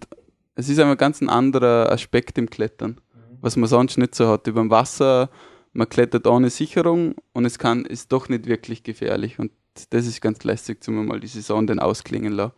es 0.56 0.68
ist 0.68 0.80
einfach 0.80 0.98
ganz 0.98 1.20
ein 1.20 1.28
anderer 1.28 1.92
Aspekt 1.92 2.38
im 2.38 2.50
Klettern, 2.50 3.00
was 3.40 3.54
man 3.54 3.68
sonst 3.68 3.98
nicht 3.98 4.16
so 4.16 4.26
hat. 4.26 4.48
Über 4.48 4.60
dem 4.60 4.70
Wasser, 4.70 5.30
man 5.72 5.88
klettert 5.88 6.26
ohne 6.26 6.50
Sicherung 6.50 7.14
und 7.34 7.44
es 7.44 7.60
kann, 7.60 7.84
ist 7.84 8.10
doch 8.10 8.28
nicht 8.28 8.46
wirklich 8.46 8.82
gefährlich 8.82 9.38
und 9.38 9.52
das 9.90 10.08
ist 10.08 10.20
ganz 10.20 10.42
lästig, 10.42 10.82
zum 10.82 11.06
mal 11.06 11.20
die 11.20 11.28
Saison 11.28 11.68
dann 11.68 11.78
ausklingen 11.78 12.32
lassen. 12.32 12.54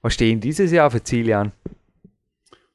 Was 0.00 0.14
stehen 0.14 0.40
dieses 0.40 0.70
Jahr 0.70 0.92
für 0.92 1.02
Ziele 1.02 1.36
an? 1.36 1.52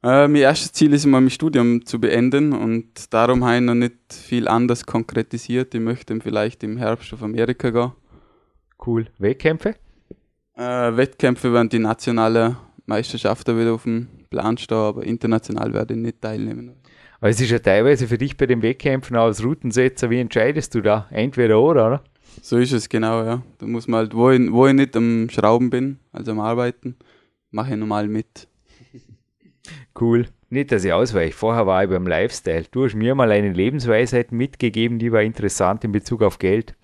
Äh, 0.06 0.28
mein 0.28 0.36
erstes 0.44 0.72
Ziel 0.72 0.94
ist 0.94 1.08
mal 1.08 1.20
mein 1.20 1.32
Studium 1.32 1.84
zu 1.84 2.00
beenden 2.00 2.54
und 2.54 3.12
darum 3.12 3.44
habe 3.44 3.56
ich 3.56 3.62
noch 3.64 3.74
nicht 3.74 3.96
viel 4.14 4.48
anders 4.48 4.86
konkretisiert. 4.86 5.74
Ich 5.74 5.82
möchte 5.82 6.22
vielleicht 6.22 6.64
im 6.64 6.78
Herbst 6.78 7.12
auf 7.12 7.24
Amerika 7.24 7.72
gehen. 7.72 7.92
Cool. 8.86 9.08
Wettkämpfe? 9.18 9.74
Äh, 10.56 10.62
Wettkämpfe 10.96 11.52
werden 11.52 11.70
die 11.70 11.80
nationale 11.80 12.56
Meisterschaften 12.86 13.60
wieder 13.60 13.74
auf 13.74 13.82
dem 13.82 14.08
Plan 14.30 14.60
stehen, 14.60 14.78
aber 14.78 15.04
international 15.04 15.74
werde 15.74 15.96
ich 15.96 16.00
nicht 16.00 16.22
teilnehmen. 16.22 16.76
Aber 17.20 17.30
es 17.30 17.42
ist 17.42 17.50
ja 17.50 17.58
teilweise 17.58 18.08
für 18.08 18.20
dich 18.20 18.38
bei 18.38 18.46
den 18.46 18.62
Wettkämpfen 18.62 19.16
als 19.16 19.44
Routensetzer, 19.44 20.12
wie 20.12 20.20
entscheidest 20.20 20.76
du 20.76 20.82
da? 20.82 21.08
Entweder 21.10 21.60
oder, 21.60 21.88
oder? 21.88 22.04
So 22.44 22.58
ist 22.58 22.74
es 22.74 22.90
genau, 22.90 23.24
ja. 23.24 23.42
Da 23.58 23.66
muss 23.66 23.88
man 23.88 24.02
halt, 24.02 24.14
wo 24.14 24.30
ich, 24.30 24.52
wo 24.52 24.68
ich 24.68 24.76
nicht 24.76 24.96
am 24.96 25.32
Schrauben 25.32 25.72
bin, 25.72 25.98
also 26.12 26.30
am 26.30 26.42
Arbeiten, 26.42 26.96
mache 27.50 27.72
ich 27.72 27.78
normal 27.78 28.08
mit. 28.08 28.48
Cool. 30.00 30.28
Nicht, 30.50 30.72
dass 30.72 30.86
ich 30.86 30.94
ausweiche. 30.94 31.34
Vorher 31.34 31.66
war 31.68 31.84
ich 31.84 31.90
beim 31.90 32.08
Lifestyle. 32.08 32.66
Du 32.72 32.86
hast 32.86 32.96
mir 32.96 33.16
mal 33.16 33.32
eine 33.32 33.52
Lebensweisheit 33.52 34.32
mitgegeben, 34.32 35.00
die 35.00 35.12
war 35.12 35.22
interessant 35.22 35.84
in 35.84 35.92
Bezug 35.92 36.22
auf 36.22 36.40
Geld. 36.40 36.76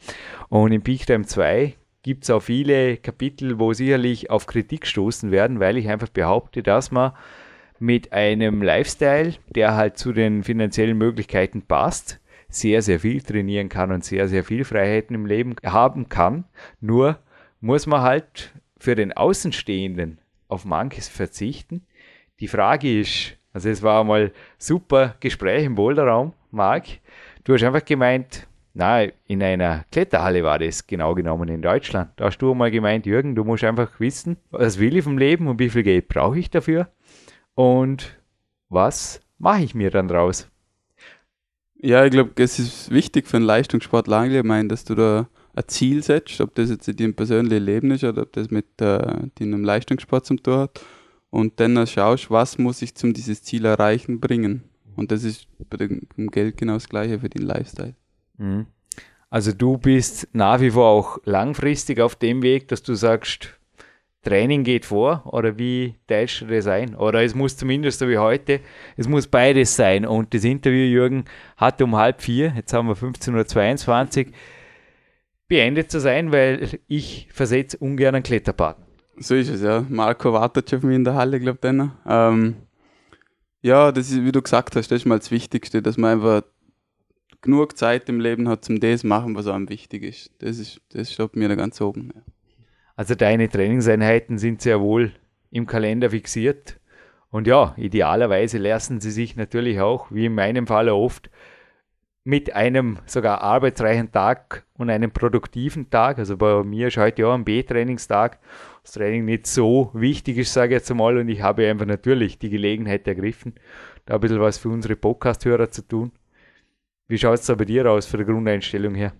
Und 0.50 0.72
in 0.72 0.82
Peak 0.82 1.06
Time 1.06 1.26
2 1.26 1.76
gibt 2.04 2.24
es 2.24 2.30
auch 2.30 2.42
viele 2.42 2.98
Kapitel, 2.98 3.60
wo 3.60 3.74
sicherlich 3.74 4.30
auf 4.30 4.48
Kritik 4.48 4.88
stoßen 4.88 5.32
werden, 5.32 5.60
weil 5.60 5.78
ich 5.78 5.90
einfach 5.90 6.10
behaupte, 6.10 6.64
dass 6.64 6.92
man 6.92 7.14
mit 7.80 8.14
einem 8.14 8.62
Lifestyle, 8.62 9.36
der 9.56 9.76
halt 9.76 9.98
zu 9.98 10.14
den 10.14 10.44
finanziellen 10.44 10.98
Möglichkeiten 10.98 11.62
passt, 11.64 12.20
sehr, 12.50 12.82
sehr 12.82 13.00
viel 13.00 13.22
trainieren 13.22 13.70
kann 13.70 13.92
und 13.92 14.04
sehr, 14.04 14.28
sehr 14.28 14.44
viel 14.44 14.66
Freiheiten 14.66 15.16
im 15.16 15.26
Leben 15.26 15.56
haben 15.64 16.10
kann. 16.10 16.46
Nur 16.80 17.20
muss 17.60 17.88
man 17.88 18.02
halt 18.02 18.54
für 18.78 18.96
den 18.96 19.14
Außenstehenden 19.14 20.20
auf 20.48 20.66
manches 20.66 21.08
verzichten. 21.08 21.86
Die 22.42 22.48
Frage 22.48 23.00
ist, 23.00 23.38
Also 23.54 23.70
es 23.70 23.84
war 23.84 24.04
mal 24.04 24.32
super 24.58 25.16
Gespräch 25.20 25.66
im 25.66 25.76
Boulderraum, 25.76 26.34
Marc. 26.52 26.86
Du 27.44 27.54
hast 27.54 27.64
einfach 27.64 27.86
gemeint, 27.86 28.48
na, 28.74 29.04
in 29.28 29.44
einer 29.44 29.86
Kletterhalle 29.92 30.44
war 30.44 30.58
das 30.58 30.88
genau 30.88 31.14
genommen 31.14 31.50
in 31.50 31.62
Deutschland. 31.62 32.12
Da 32.16 32.26
hast 32.26 32.40
du 32.40 32.54
mal 32.56 32.72
gemeint, 32.72 33.06
Jürgen, 33.06 33.36
du 33.36 33.44
musst 33.44 33.64
einfach 33.64 34.00
wissen, 34.00 34.38
was 34.50 34.80
will 34.80 34.96
ich 34.98 35.04
vom 35.04 35.18
Leben 35.18 35.48
und 35.48 35.60
wie 35.60 35.70
viel 35.70 35.84
Geld 35.84 36.08
brauche 36.08 36.40
ich 36.40 36.50
dafür 36.50 36.90
und 37.54 38.18
was 38.70 39.22
mache 39.38 39.64
ich 39.64 39.76
mir 39.76 39.92
dann 39.92 40.08
draus? 40.08 40.50
Ja, 41.76 42.06
ich 42.06 42.12
glaube, 42.12 42.32
es 42.42 42.58
ist 42.58 42.90
wichtig 42.90 43.28
für 43.28 43.38
einen 43.38 43.46
Leistungssportler 43.46 44.18
allgemein, 44.18 44.70
dass 44.70 44.86
du 44.86 44.96
da 44.96 45.28
ein 45.54 45.64
Ziel 45.68 46.02
setzt, 46.02 46.40
ob 46.42 46.56
das 46.56 46.70
jetzt 46.70 46.88
in 46.88 46.96
deinem 46.96 47.14
persönlichen 47.14 47.66
Leben 47.66 47.92
ist 47.92 48.04
oder 48.04 48.22
ob 48.22 48.32
das 48.34 48.50
mit 48.50 48.82
äh, 48.82 49.28
deinem 49.38 49.64
Leistungssport 49.64 50.26
zum 50.26 50.42
tun 50.42 50.60
hat. 50.60 50.82
Und 51.32 51.60
dann 51.60 51.88
schaust, 51.88 52.30
was 52.30 52.60
muss 52.60 52.82
ich 52.82 52.94
zum 52.94 53.14
dieses 53.14 53.42
Ziel 53.42 53.66
erreichen 53.66 54.20
bringen. 54.20 54.64
Und 54.96 55.12
das 55.12 55.24
ist 55.24 55.48
bei 55.70 55.78
dem 55.78 56.30
Geld 56.30 56.58
genau 56.58 56.74
das 56.74 56.90
gleiche 56.90 57.20
für 57.20 57.30
den 57.30 57.42
Lifestyle. 57.42 57.96
Mhm. 58.38 58.68
Also 59.30 59.54
du 59.54 59.78
bist 59.78 60.28
nach 60.34 60.60
wie 60.60 60.72
vor 60.72 60.88
auch 60.88 61.18
langfristig 61.24 62.02
auf 62.02 62.16
dem 62.16 62.44
Weg, 62.44 62.68
dass 62.68 62.84
du 62.84 62.94
sagst, 62.96 63.58
Training 64.24 64.64
geht 64.64 64.86
vor 64.86 65.24
oder 65.26 65.58
wie 65.58 65.96
teilst 66.06 66.42
du 66.42 66.46
das 66.48 66.68
ein? 66.68 66.96
Oder 66.96 67.24
es 67.24 67.34
muss 67.34 67.58
zumindest 67.58 68.00
so 68.00 68.10
wie 68.10 68.18
heute, 68.18 68.60
es 68.98 69.08
muss 69.08 69.28
beides 69.28 69.76
sein. 69.76 70.06
Und 70.06 70.34
das 70.34 70.44
Interview, 70.44 70.86
Jürgen, 70.86 71.26
hat 71.58 71.82
um 71.82 71.96
halb 71.96 72.22
vier, 72.22 72.54
jetzt 72.56 72.74
haben 72.74 72.88
wir 72.88 72.96
15.22 72.96 74.28
Uhr, 74.28 74.34
beendet 75.48 75.90
zu 75.90 76.00
sein, 76.00 76.32
weil 76.32 76.80
ich 76.88 77.30
versetze 77.32 77.78
ungern 77.78 78.16
einen 78.16 78.24
Kletterpark. 78.24 78.78
So 79.18 79.36
ist 79.36 79.50
es, 79.50 79.62
ja. 79.62 79.86
Marco 79.90 80.34
wartet 80.34 80.70
schon 80.70 80.78
auf 80.78 80.84
mich 80.84 80.96
in 80.96 81.04
der 81.04 81.16
Halle, 81.16 81.40
glaube 81.40 81.60
ich. 81.64 81.90
Ähm, 82.08 82.56
ja, 83.62 83.92
das 83.92 84.10
ist, 84.10 84.24
wie 84.24 84.32
du 84.32 84.42
gesagt 84.42 84.76
hast, 84.76 84.90
das 84.92 85.02
ist 85.02 85.06
mal 85.06 85.20
das 85.20 85.32
Wichtigste, 85.32 85.82
dass 85.82 85.98
man 85.98 86.14
einfach 86.14 86.44
genug 87.42 87.78
Zeit 87.78 88.08
im 88.10 88.20
Leben 88.20 88.48
hat, 88.48 88.66
zum 88.66 88.80
das 88.80 89.04
machen, 89.04 89.36
was 89.36 89.48
einem 89.48 89.70
wichtig 89.70 90.04
ist. 90.04 90.32
Das 90.40 90.58
ist, 90.58 90.82
das 90.90 91.12
steht 91.12 91.36
mir 91.36 91.50
da 91.50 91.56
ganz 91.56 91.82
oben. 91.82 92.12
Ja. 92.16 92.22
Also 92.96 93.16
deine 93.16 93.50
Trainingseinheiten 93.50 94.38
sind 94.38 94.62
sehr 94.62 94.80
wohl 94.80 95.12
im 95.52 95.66
Kalender 95.66 96.12
fixiert. 96.12 96.80
Und 97.30 97.48
ja, 97.48 97.74
idealerweise 97.78 98.58
lassen 98.58 99.00
sie 99.00 99.12
sich 99.12 99.36
natürlich 99.36 99.80
auch, 99.80 100.12
wie 100.12 100.26
in 100.26 100.36
meinem 100.36 100.68
Fall 100.68 100.90
oft, 100.90 101.30
mit 102.24 102.54
einem 102.54 103.00
sogar 103.06 103.42
arbeitsreichen 103.42 104.12
Tag 104.12 104.66
und 104.78 104.90
einem 104.90 105.12
produktiven 105.12 105.90
Tag. 105.90 106.20
Also 106.20 106.38
bei 106.38 106.64
mir 106.64 106.90
ist 106.90 106.98
heute 106.98 107.24
ja 107.24 107.34
ein 107.34 107.44
B-Trainingstag. 107.44 108.40
Das 108.84 108.94
Training 108.94 109.26
nicht 109.26 109.48
so 109.48 109.90
wichtig 109.94 110.38
ist, 110.38 110.54
sage 110.54 110.76
ich 110.76 110.82
jetzt 110.82 110.92
einmal. 110.92 111.18
Und 111.18 111.30
ich 111.30 111.42
habe 111.42 111.68
einfach 111.68 111.86
natürlich 111.86 112.38
die 112.38 112.50
Gelegenheit 112.50 113.08
ergriffen, 113.08 113.54
da 114.06 114.16
ein 114.16 114.20
bisschen 114.20 114.40
was 114.40 114.58
für 114.58 114.70
unsere 114.70 114.96
Podcast-Hörer 114.96 115.72
zu 115.72 115.88
tun. 115.88 116.12
Wie 117.08 117.18
schaut 117.18 117.40
es 117.40 117.46
da 117.46 117.56
bei 117.56 117.66
dir 117.66 117.90
aus, 117.90 118.06
von 118.06 118.20
der 118.20 118.28
Grundeinstellung 118.28 118.96
her? 118.96 119.14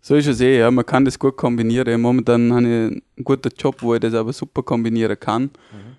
So 0.00 0.14
ist 0.14 0.26
es 0.26 0.40
eh, 0.40 0.58
ja. 0.58 0.70
Man 0.70 0.84
kann 0.86 1.04
das 1.04 1.18
gut 1.18 1.36
kombinieren. 1.36 2.00
Momentan 2.00 2.52
habe 2.52 2.62
ich 2.62 2.66
einen 2.66 3.02
guten 3.22 3.50
Job, 3.56 3.76
wo 3.80 3.94
ich 3.94 4.00
das 4.00 4.14
aber 4.14 4.32
super 4.32 4.62
kombinieren 4.62 5.18
kann. 5.18 5.42
Mhm. 5.42 5.96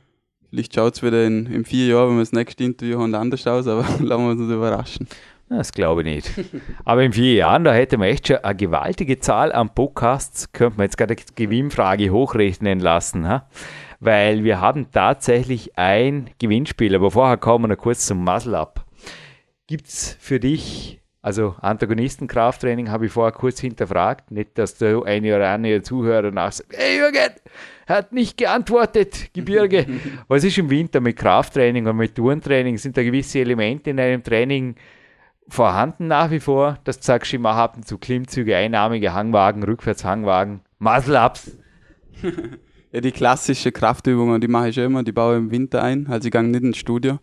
Vielleicht 0.49 0.75
schaut 0.75 0.95
es 0.95 1.03
wieder 1.03 1.25
in, 1.25 1.47
in 1.47 1.65
vier 1.65 1.87
Jahren, 1.87 2.09
wenn 2.09 2.17
wir 2.17 2.21
das 2.21 2.31
nächste 2.31 2.63
Interview 2.63 2.99
haben, 2.99 3.13
anders 3.13 3.45
aus, 3.47 3.67
aber 3.67 3.81
lassen 3.99 4.23
wir 4.23 4.29
uns 4.31 4.41
überraschen. 4.41 5.07
Das 5.49 5.71
glaube 5.71 6.01
ich 6.01 6.07
nicht. 6.07 6.31
Aber 6.85 7.03
in 7.03 7.13
vier 7.13 7.35
Jahren, 7.35 7.63
da 7.63 7.73
hätte 7.73 7.97
man 7.97 8.07
echt 8.07 8.27
schon 8.27 8.37
eine 8.37 8.55
gewaltige 8.55 9.19
Zahl 9.19 9.51
an 9.51 9.69
Podcasts, 9.69 10.51
könnte 10.51 10.77
man 10.77 10.85
jetzt 10.85 10.97
gerade 10.97 11.15
die 11.15 11.23
Gewinnfrage 11.35 12.09
hochrechnen 12.09 12.79
lassen. 12.79 13.27
Ha? 13.27 13.47
Weil 13.99 14.43
wir 14.43 14.59
haben 14.59 14.91
tatsächlich 14.91 15.77
ein 15.77 16.29
Gewinnspiel, 16.39 16.95
aber 16.95 17.11
vorher 17.11 17.37
kommen 17.37 17.65
wir 17.65 17.75
noch 17.75 17.77
kurz 17.77 18.07
zum 18.07 18.23
Muzzle-Up. 18.23 18.85
Gibt 19.67 19.87
es 19.87 20.17
für 20.19 20.39
dich 20.39 20.99
also 21.25 21.55
Antagonistenkrafttraining 21.59 22.91
habe 22.91 23.07
ich 23.07 23.11
vorher 23.11 23.31
kurz 23.31 23.59
hinterfragt. 23.59 24.29
Nicht, 24.29 24.59
dass 24.59 24.77
der 24.77 25.01
eine 25.05 25.35
oder 25.35 25.49
andere 25.49 25.81
Zuhörer 25.81 26.29
nach 26.29 26.51
sagt, 26.51 26.77
hey 26.77 26.97
Jürgen, 26.97 27.33
hat 27.87 28.13
nicht 28.13 28.37
geantwortet, 28.37 29.33
Gebirge. 29.33 29.87
Was 30.27 30.43
ist 30.43 30.59
im 30.59 30.69
Winter 30.69 30.99
mit 30.99 31.15
Krafttraining 31.15 31.87
und 31.87 31.97
mit 31.97 32.13
Tourentraining? 32.13 32.77
Sind 32.77 32.95
da 32.95 33.01
gewisse 33.01 33.39
Elemente 33.39 33.89
in 33.89 33.99
einem 33.99 34.21
Training 34.21 34.75
vorhanden 35.47 36.07
nach 36.07 36.31
wie 36.31 36.39
vor, 36.39 36.79
mache 37.39 37.59
ab 37.59 37.77
und 37.77 37.87
zu 37.87 37.97
Klimmzüge, 37.97 38.55
einarmige 38.55 39.13
Hangwagen, 39.13 39.63
Rückwärtshangwagen, 39.63 40.61
Muscle-Ups? 40.79 41.57
ja, 42.91 43.01
die 43.01 43.11
klassischen 43.11 43.73
Kraftübungen, 43.73 44.41
die 44.41 44.47
mache 44.47 44.69
ich 44.69 44.75
schon 44.75 44.85
immer, 44.85 45.03
die 45.03 45.11
baue 45.11 45.35
ich 45.35 45.39
im 45.39 45.51
Winter 45.51 45.83
ein, 45.83 46.07
also 46.07 46.27
ich 46.27 46.31
gehe 46.31 46.43
nicht 46.43 46.63
ins 46.63 46.77
Studio. 46.77 47.19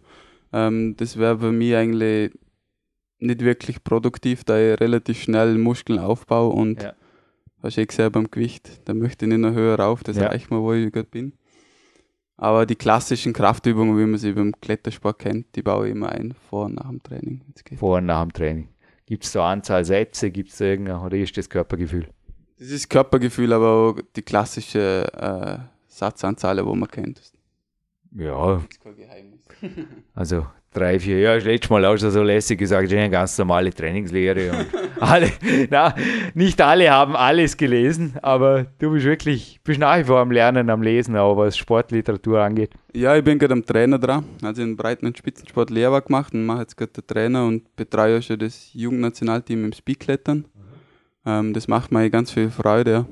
Ähm, 0.53 0.95
das 0.97 1.17
wäre 1.17 1.39
für 1.39 1.53
mich 1.53 1.75
eigentlich 1.75 2.33
nicht 3.19 3.41
wirklich 3.41 3.83
produktiv, 3.85 4.45
da 4.45 4.59
ich 4.59 4.81
relativ 4.81 5.23
schnell 5.23 5.57
Muskeln 5.59 5.99
aufbaue 5.99 6.53
und 6.53 6.83
ja. 6.83 6.93
hast 7.63 7.77
du 7.77 7.81
eh 7.81 7.87
gesehen 7.87 8.13
beim 8.13 8.31
Gewicht, 8.31 8.81
da 8.85 8.95
möchte 8.95 9.25
ich 9.25 9.31
nicht 9.31 9.39
noch 9.39 9.55
höher 9.55 9.79
rauf, 9.79 10.03
das 10.03 10.17
ja. 10.17 10.27
reicht 10.27 10.51
mir, 10.51 10.61
wo 10.61 10.73
ich 10.73 10.93
gerade 10.93 11.09
bin. 11.09 11.33
Aber 12.37 12.67
die 12.67 12.77
klassischen 12.77 13.33
Kraftübungen, 13.33 13.99
wie 13.99 14.07
man 14.07 14.19
sie 14.19 14.33
beim 14.33 14.53
Klettersport 14.61 15.19
kennt, 15.19 15.55
die 15.55 15.63
baue 15.63 15.87
ich 15.87 15.93
immer 15.93 16.11
ein, 16.11 16.35
vor 16.49 16.67
und 16.67 16.75
nach 16.75 16.89
dem 16.89 17.03
Training. 17.03 17.43
Vor 17.77 17.99
und 17.99 18.07
nach 18.07 18.23
dem 18.23 18.33
Training. 18.33 18.69
Gibt 19.07 19.25
es 19.25 19.33
da 19.33 19.51
Anzahl 19.51 19.85
Sätze, 19.85 20.31
gibt 20.31 20.51
es 20.51 20.61
irgendein, 20.61 20.97
oder 20.97 21.17
ist 21.17 21.37
das 21.37 21.49
Körpergefühl? 21.49 22.09
Das 22.59 22.69
ist 22.69 22.89
Körpergefühl, 22.89 23.53
aber 23.53 23.69
auch 23.69 23.97
die 24.17 24.23
klassische 24.23 25.07
äh, 25.15 25.59
Satzanzahl, 25.89 26.65
wo 26.65 26.75
man 26.75 26.89
kennt. 26.89 27.21
Ja. 28.13 28.55
Das 28.55 28.65
ist 28.65 28.81
kein 28.81 28.97
Geheimnis. 28.97 29.41
also 30.15 30.47
drei, 30.73 30.99
vier 30.99 31.21
Jahre, 31.21 31.37
das 31.37 31.45
letzte 31.45 31.73
Mal 31.73 31.85
auch 31.85 31.97
schon 31.97 32.11
so 32.11 32.23
lässig 32.23 32.59
gesagt, 32.59 32.91
ich 32.91 32.99
eine 32.99 33.11
ganz 33.11 33.37
normale 33.39 33.73
Trainingslehre. 33.73 34.51
Und 34.51 34.67
alle, 35.01 35.31
na, 35.71 35.95
nicht 36.35 36.61
alle 36.61 36.91
haben 36.91 37.15
alles 37.15 37.57
gelesen, 37.57 38.15
aber 38.23 38.67
du 38.79 38.93
bist 38.93 39.05
wirklich, 39.05 39.61
bist 39.63 39.81
nach 39.81 39.99
wie 39.99 40.05
vor 40.05 40.21
am 40.21 40.31
Lernen, 40.31 40.71
am 40.71 40.83
Lesen, 40.83 41.17
auch 41.17 41.37
was 41.37 41.57
Sportliteratur 41.57 42.41
angeht. 42.41 42.73
Ja, 42.95 43.17
ich 43.17 43.25
bin 43.25 43.39
gerade 43.39 43.53
am 43.53 43.65
Trainer 43.65 43.99
dran. 43.99 44.25
Also 44.43 44.63
in 44.63 44.77
Breiten- 44.77 45.07
und 45.07 45.19
Spitzensport 45.19 45.71
Lehrer 45.71 46.01
gemacht 46.01 46.35
und 46.35 46.45
mache 46.45 46.61
jetzt 46.61 46.77
gerade 46.77 46.93
den 46.93 47.07
Trainer 47.07 47.47
und 47.47 47.75
betreue 47.77 48.23
schon 48.23 48.39
das 48.39 48.73
Jugendnationalteam 48.73 49.65
im 49.65 49.73
Speedklettern. 49.73 50.39
Mhm. 50.39 50.47
Ähm, 51.27 51.53
das 51.53 51.69
macht 51.69 51.93
mir 51.93 52.09
ganz 52.11 52.31
viel 52.31 52.51
Freude. 52.51 52.93
Ja. 52.93 53.07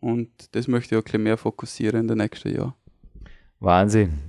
Und 0.00 0.30
das 0.52 0.68
möchte 0.68 0.94
ich 0.94 0.98
auch 0.98 1.02
ein 1.02 1.04
bisschen 1.04 1.22
mehr 1.22 1.36
fokussieren 1.36 2.00
in 2.00 2.08
den 2.08 2.18
nächsten 2.18 2.54
Jahren. 2.54 2.74
Wahnsinn. 3.60 4.27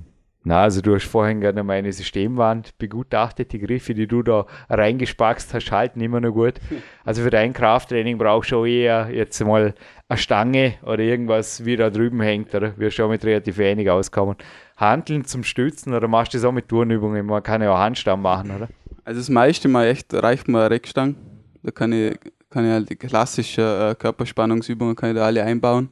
Na, 0.50 0.64
also 0.64 0.82
du 0.82 0.96
hast 0.96 1.06
vorhin 1.06 1.42
gerade 1.42 1.64
meine 1.64 1.94
Systemwand 1.94 2.76
begutachtet, 2.80 3.54
die 3.54 3.60
Griffe, 3.60 3.94
die 3.94 4.08
du 4.08 4.24
da 4.24 4.48
reingespackst 4.68 5.54
hast, 5.54 5.72
halten 5.72 6.02
immer 6.02 6.20
noch 6.20 6.32
gut. 6.32 6.56
Also 7.06 7.24
für 7.24 7.30
dein 7.30 7.54
Krafttraining 7.54 8.18
brauchst 8.18 8.52
du 8.52 8.56
schon 8.56 8.68
eher 8.68 9.10
jetzt 9.12 9.40
mal 9.44 9.74
eine 10.08 10.18
Stange 10.18 10.74
oder 10.84 11.00
irgendwas, 11.00 11.66
wie 11.66 11.76
da 11.76 11.90
drüben 11.90 12.22
hängt, 12.22 12.54
oder? 12.54 12.76
Wirst 12.78 12.98
schon 12.98 13.10
mit 13.10 13.24
relativ 13.26 13.58
wenig 13.58 13.90
auskommen. 13.90 14.36
Handeln 14.78 15.26
zum 15.26 15.44
Stützen 15.44 15.94
oder 15.94 16.08
machst 16.08 16.34
du 16.34 16.38
das 16.38 16.46
auch 16.46 16.52
mit 16.52 16.68
Turnübungen? 16.68 17.28
Man 17.28 17.44
kann 17.44 17.62
ja 17.62 17.72
auch 17.72 17.80
Handstand 17.80 18.22
machen, 18.24 18.50
oder? 18.50 18.70
Also 19.06 19.20
das 19.20 19.30
meiste 19.30 19.68
mal 19.68 19.88
echt 19.88 20.14
reicht 20.14 20.48
mir 20.48 20.62
eine 20.62 20.72
Reckstange. 20.72 21.16
Da 21.62 21.72
kann 21.72 21.94
ich, 21.94 22.16
kann 22.50 22.66
ich 22.66 22.72
halt 22.72 22.90
die 22.90 22.96
klassischen 22.96 23.64
äh, 23.64 23.96
Körperspannungsübungen 23.98 24.96
kann 24.96 25.12
ich 25.12 25.16
da 25.16 25.26
alle 25.26 25.44
einbauen. 25.44 25.90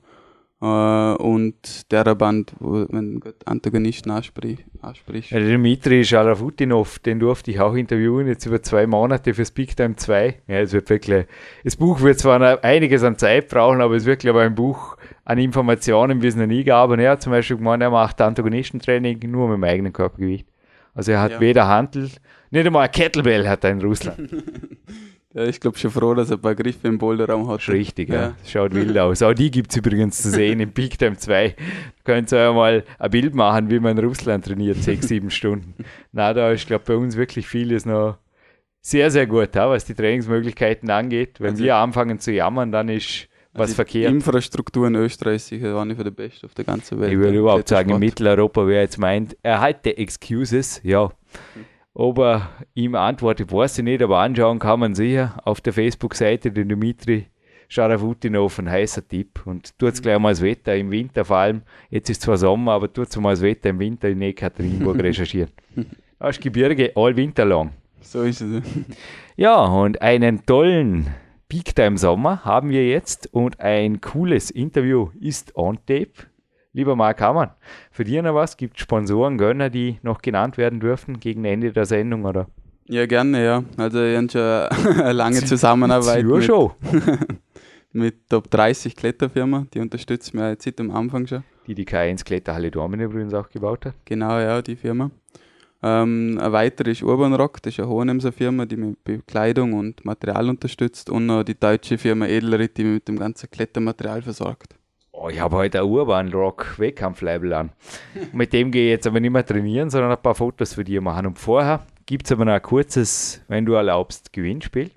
Äh, 0.60 0.65
und 0.65 1.91
der 1.91 2.15
Band, 2.15 2.54
wo 2.60 2.86
man 2.89 3.22
Antagonisten 3.46 4.10
anspricht. 4.12 4.63
anspricht. 4.82 5.32
Ja, 5.32 5.39
der 5.39 5.50
Dimitri 5.50 6.04
Schalafutinov, 6.04 6.98
den 7.00 7.20
durfte 7.20 7.52
ich 7.52 7.60
auch 7.60 7.76
interviewen, 7.76 8.28
jetzt 8.28 8.46
über 8.48 8.62
zwei 8.63 8.88
Monate 8.88 9.36
fürs 9.36 9.52
Big 9.52 9.76
Time 9.76 9.96
2. 9.96 10.41
Ja, 10.48 10.60
es 10.60 10.74
wird 10.74 10.89
wirklich, 10.89 11.28
das 11.63 11.76
Buch 11.76 12.02
wird 12.02 12.17
zwar 12.17 12.63
einiges 12.63 13.04
an 13.04 13.17
Zeit 13.17 13.50
brauchen, 13.50 13.82
aber 13.82 13.96
es 13.96 14.06
wird, 14.06 14.22
glaube 14.22 14.39
ich, 14.39 14.46
ein 14.46 14.56
Buch 14.56 14.98
an 15.26 15.38
Informationen, 15.38 16.24
wie 16.24 16.28
es 16.28 16.36
noch 16.36 16.48
nie 16.48 16.63
gab. 16.63 16.89
Und 16.89 17.00
er 17.00 17.12
hat 17.12 17.22
zum 17.22 17.32
Beispiel 17.32 17.58
gemeint, 17.58 17.84
er 17.84 17.91
macht 17.91 18.20
Antagonistentraining 18.20 19.20
nur 19.30 19.50
mit 19.50 19.58
dem 19.58 19.63
eigenen 19.63 19.93
Körpergewicht. 19.93 20.48
Also 20.96 21.12
er 21.12 21.22
hat 21.22 21.34
ja. 21.34 21.39
weder 21.39 21.67
Handel, 21.67 22.10
nicht 22.50 22.65
einmal 22.65 22.86
ein 22.86 22.91
Kettlebell 22.91 23.48
hat 23.48 23.63
er 23.63 23.72
in 23.72 23.82
Russland. 23.82 24.32
Ja, 25.38 25.43
ich 25.43 25.60
glaube 25.60 25.78
schon 25.78 25.91
froh, 25.91 26.15
dass 26.15 26.32
er 26.32 26.38
ein 26.38 26.41
paar 26.41 26.56
Griffe 26.56 26.88
im 26.88 26.97
Boulderraum 26.97 27.47
hat. 27.47 27.69
Richtig, 27.69 28.10
ja. 28.10 28.15
ja. 28.15 28.36
Schaut 28.43 28.73
wild 28.73 28.97
aus. 28.97 29.21
Auch 29.21 29.36
die 29.36 29.52
gibt 29.52 29.69
es 29.69 29.78
übrigens 29.78 30.19
zu 30.19 30.32
sehen 30.32 30.60
im 30.60 30.71
Peak 30.71 30.97
Time 30.97 31.15
2. 31.15 31.56
Könnt 32.04 32.34
ihr 32.34 32.52
mal 32.54 32.84
ein 32.97 33.12
Bild 33.12 33.36
machen, 33.36 33.69
wie 33.69 33.80
man 33.80 34.00
in 34.00 34.04
Russland 34.04 34.45
trainiert, 34.45 34.78
sechs, 34.78 35.10
sieben 35.10 35.30
Stunden. 35.30 35.76
Na, 36.12 36.34
da 36.34 36.50
ist, 36.50 36.65
glaube 36.65 36.86
bei 36.88 36.95
uns 36.95 37.17
wirklich 37.17 37.47
vieles 37.47 37.86
noch 37.86 38.17
sehr, 38.82 39.12
sehr 39.12 39.28
gut, 39.28 39.54
ja, 39.54 39.69
was 39.69 39.86
die 39.86 39.93
Trainingsmöglichkeiten 39.93 40.89
angeht. 40.89 41.39
Wenn 41.39 41.52
also, 41.52 41.63
wir 41.63 41.76
anfangen 41.76 42.19
zu 42.19 42.32
jammern, 42.32 42.71
dann 42.71 42.89
ist 42.89 43.28
was 43.54 43.62
also 43.62 43.76
verkehrt. 43.76 44.10
Die 44.10 44.15
Infrastruktur 44.15 44.88
in 44.88 44.95
Österreich 44.95 45.36
ist 45.36 45.47
sicher 45.50 45.80
eine 45.80 45.95
von 45.95 46.04
der 46.04 46.12
besten 46.12 46.47
auf 46.47 46.56
der 46.56 46.65
ganzen 46.65 47.00
Welt. 47.00 47.12
Ich 47.12 47.17
würde 47.19 47.38
überhaupt 47.38 47.67
sagen, 47.67 47.91
in 47.91 48.00
Mitteleuropa, 48.00 48.65
wer 48.65 48.82
jetzt 48.82 48.97
meint, 48.97 49.38
er 49.43 49.62
hat 49.62 49.86
die 49.86 49.95
Excuses, 49.97 50.82
ja. 50.84 51.06
Mhm 51.06 51.77
ob 51.99 52.19
er 52.19 52.49
ihm 52.75 52.93
antwortet, 52.93 53.51
weiß 53.51 53.79
ich 53.79 53.83
nicht, 53.83 54.03
aber 54.03 54.19
anschauen 54.19 54.60
kann 54.60 54.79
man 54.79 54.93
sicher 54.93 55.36
auf 55.45 55.62
der 55.62 55.73
Facebook-Seite 55.73 56.51
den 56.51 56.69
Dimitri 56.69 57.25
Scharafutinov, 57.69 58.60
ein 58.60 58.69
heißer 58.69 59.07
Tipp. 59.07 59.41
Und 59.45 59.77
tut 59.79 59.93
es 59.93 60.01
gleich 60.01 60.19
mal 60.19 60.29
das 60.29 60.43
Wetter 60.43 60.75
im 60.75 60.91
Winter 60.91 61.25
vor 61.25 61.38
allem. 61.38 61.63
Jetzt 61.89 62.12
ist 62.12 62.21
zwar 62.21 62.38
Sommer, 62.38 62.73
aber 62.73 62.93
tut 62.93 63.10
es 63.10 63.17
mal 63.17 63.31
das 63.31 63.41
Wetter 63.41 63.69
im 63.69 63.79
Winter 63.79 64.10
in 64.10 64.21
Ekaterinburg 64.21 64.99
recherchieren. 65.03 65.49
Das 66.19 66.39
Gebirge 66.39 66.91
all 66.95 67.15
winter 67.15 67.45
lang. 67.45 67.71
So 68.01 68.21
ist 68.21 68.41
es. 68.41 68.63
Ja, 69.36 69.63
und 69.65 70.01
einen 70.01 70.47
tollen 70.47 71.07
Peak 71.49 71.75
Time 71.75 71.97
Sommer 71.97 72.43
haben 72.43 72.69
wir 72.69 72.88
jetzt 72.88 73.31
und 73.33 73.60
ein 73.60 74.01
cooles 74.01 74.49
Interview 74.49 75.10
ist 75.19 75.55
on 75.55 75.77
tape. 75.86 76.27
Lieber 76.78 76.96
Marc 76.96 77.20
Hammann, 77.22 77.50
für 77.90 78.04
dich 78.04 78.22
noch 78.22 78.36
was? 78.36 78.56
Gibt 78.56 78.78
es 78.78 78.84
Sponsoren, 78.84 79.40
Gönner, 79.40 79.72
die 79.72 79.98
noch 80.04 80.22
genannt 80.22 80.60
werden 80.60 80.80
dürfen 80.80 81.20
gegen 81.20 81.44
Ende 81.44 81.74
der 81.74 81.88
Sendung? 81.88 82.24
Oder? 82.24 82.46
Ja, 82.86 83.08
gerne, 83.08 83.44
ja. 83.44 83.63
Also, 83.78 83.98
wir 83.98 84.16
haben 84.16 84.30
schon 84.30 84.42
eine 85.02 85.12
lange 85.12 85.44
Zusammenarbeit 85.44 86.24
mit, 86.24 86.44
schon. 86.44 86.74
mit 87.94 88.30
Top 88.30 88.52
30 88.52 88.96
Kletterfirma. 88.96 89.66
Die 89.74 89.80
unterstützt 89.80 90.36
mich 90.36 90.44
jetzt 90.44 90.66
seit 90.66 90.80
am 90.80 90.92
Anfang 90.92 91.26
schon. 91.26 91.44
Die 91.66 91.74
die 91.74 91.88
K1 91.88 92.24
Kletterhalle 92.24 92.70
Dormen 92.70 93.00
übrigens 93.00 93.34
auch 93.34 93.50
gebaut 93.50 93.88
hat. 93.88 93.96
Genau, 94.06 94.38
ja, 94.38 94.62
die 94.62 94.76
Firma. 94.76 95.10
Ähm, 95.82 96.38
eine 96.40 96.52
weitere 96.52 96.92
ist 96.92 97.02
Urban 97.02 97.34
Rock, 97.34 97.60
das 97.63 97.74
ist 97.74 97.80
eine 97.80 97.90
Hohenemser 97.90 98.32
Firma, 98.32 98.68
die 98.68 98.78
mit 98.78 99.04
Bekleidung 99.04 99.74
und 99.74 100.06
Material 100.06 100.48
unterstützt. 100.48 101.10
Und 101.10 101.26
noch 101.26 101.42
die 101.42 101.60
deutsche 101.60 101.98
Firma 101.98 102.28
Edelritt, 102.28 102.78
die 102.78 102.84
mich 102.84 102.94
mit 102.94 103.08
dem 103.08 103.18
ganzen 103.18 103.50
Klettermaterial 103.50 104.22
versorgt. 104.22 104.76
Oh, 105.19 105.30
ich 105.30 105.39
habe 105.39 105.56
heute 105.56 105.80
ein 105.80 105.88
Urban 105.88 106.32
Rock 106.32 106.77
Wettkampfleibel 106.77 107.51
an. 107.51 107.71
mit 108.34 108.53
dem 108.53 108.69
gehe 108.69 108.84
ich 108.84 108.91
jetzt 108.91 109.08
aber 109.08 109.19
nicht 109.19 109.32
mehr 109.32 109.43
trainieren, 109.43 109.89
sondern 109.89 110.12
ein 110.12 110.21
paar 110.21 110.36
Fotos 110.36 110.75
für 110.75 110.84
dich 110.84 111.01
machen. 111.01 111.25
Und 111.25 111.39
vorher 111.39 111.88
gibt 112.06 112.27
es 112.27 112.32
aber 112.32 112.45
noch 112.45 112.53
ein 112.53 112.62
kurzes, 112.62 113.41
wenn 113.47 113.65
du 113.65 113.73
erlaubst, 113.73 114.32
Gewinnspiel, 114.32 114.91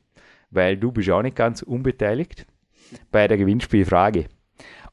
weil 0.51 0.77
du 0.77 0.93
bist 0.93 1.09
auch 1.09 1.23
nicht 1.23 1.37
ganz 1.37 1.63
unbeteiligt 1.63 2.47
bei 3.11 3.29
der 3.29 3.39
Gewinnspielfrage. 3.39 4.27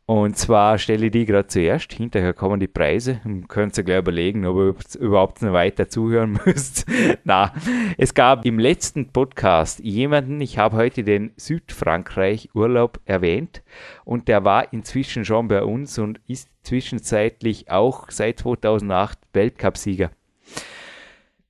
Und 0.10 0.38
zwar 0.38 0.78
stelle 0.78 1.08
ich 1.08 1.12
die 1.12 1.26
gerade 1.26 1.50
zuerst, 1.50 1.92
hinterher 1.92 2.34
kommen 2.34 2.62
die 2.62 2.70
Preise 2.70 3.20
und 3.26 3.50
könnt 3.50 3.78
ihr 3.78 3.84
gleich 3.84 4.00
überlegen, 4.00 4.46
ob 4.46 4.56
ihr 4.58 5.02
überhaupt 5.02 5.42
noch 5.42 5.52
weiter 5.52 5.90
zuhören 5.90 6.40
müsst. 6.46 6.86
Na, 7.26 7.52
es 7.98 8.14
gab 8.14 8.46
im 8.46 8.58
letzten 8.58 9.10
Podcast 9.10 9.82
jemanden, 9.82 10.40
ich 10.40 10.58
habe 10.58 10.78
heute 10.78 11.04
den 11.04 11.34
Südfrankreich-Urlaub 11.36 13.02
erwähnt 13.04 13.64
und 14.06 14.30
der 14.30 14.46
war 14.46 14.72
inzwischen 14.72 15.26
schon 15.26 15.50
bei 15.50 15.62
uns 15.62 16.00
und 16.00 16.22
ist 16.26 16.50
zwischenzeitlich 16.64 17.70
auch 17.70 18.10
seit 18.10 18.40
2008 18.40 19.20
Weltcupsieger. 19.34 20.12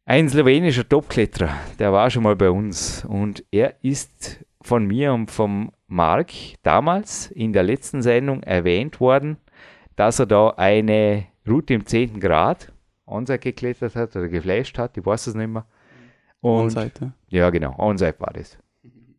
Ein 0.06 0.30
slowenischer 0.30 0.90
Topkletterer, 0.90 1.52
der 1.78 1.94
war 1.94 2.10
schon 2.10 2.24
mal 2.24 2.36
bei 2.36 2.50
uns 2.50 3.06
und 3.06 3.44
er 3.52 3.76
ist 3.84 4.44
von 4.64 4.88
mir 4.88 5.14
und 5.14 5.30
vom 5.30 5.72
Mark 5.88 6.32
damals 6.64 7.32
in 7.32 7.54
der 7.54 7.64
letzten 7.64 8.02
Sendung 8.02 8.44
erwähnt 8.44 9.00
worden, 9.00 9.38
dass 9.96 10.20
er 10.20 10.26
da 10.26 10.50
eine 10.50 11.26
Route 11.48 11.74
im 11.74 11.86
10. 11.86 12.20
Grad 12.20 12.72
Onside 13.06 13.40
geklettert 13.40 13.96
hat 13.96 14.16
oder 14.16 14.28
geflasht 14.28 14.78
hat, 14.78 14.98
ich 14.98 15.06
weiß 15.06 15.28
es 15.28 15.36
nicht 15.36 15.48
mehr. 15.48 15.66
Und, 16.42 16.76
Onside, 16.78 17.14
ja. 17.30 17.50
genau, 17.50 17.74
Onside 17.78 18.16
war 18.20 18.34
das. 18.34 18.58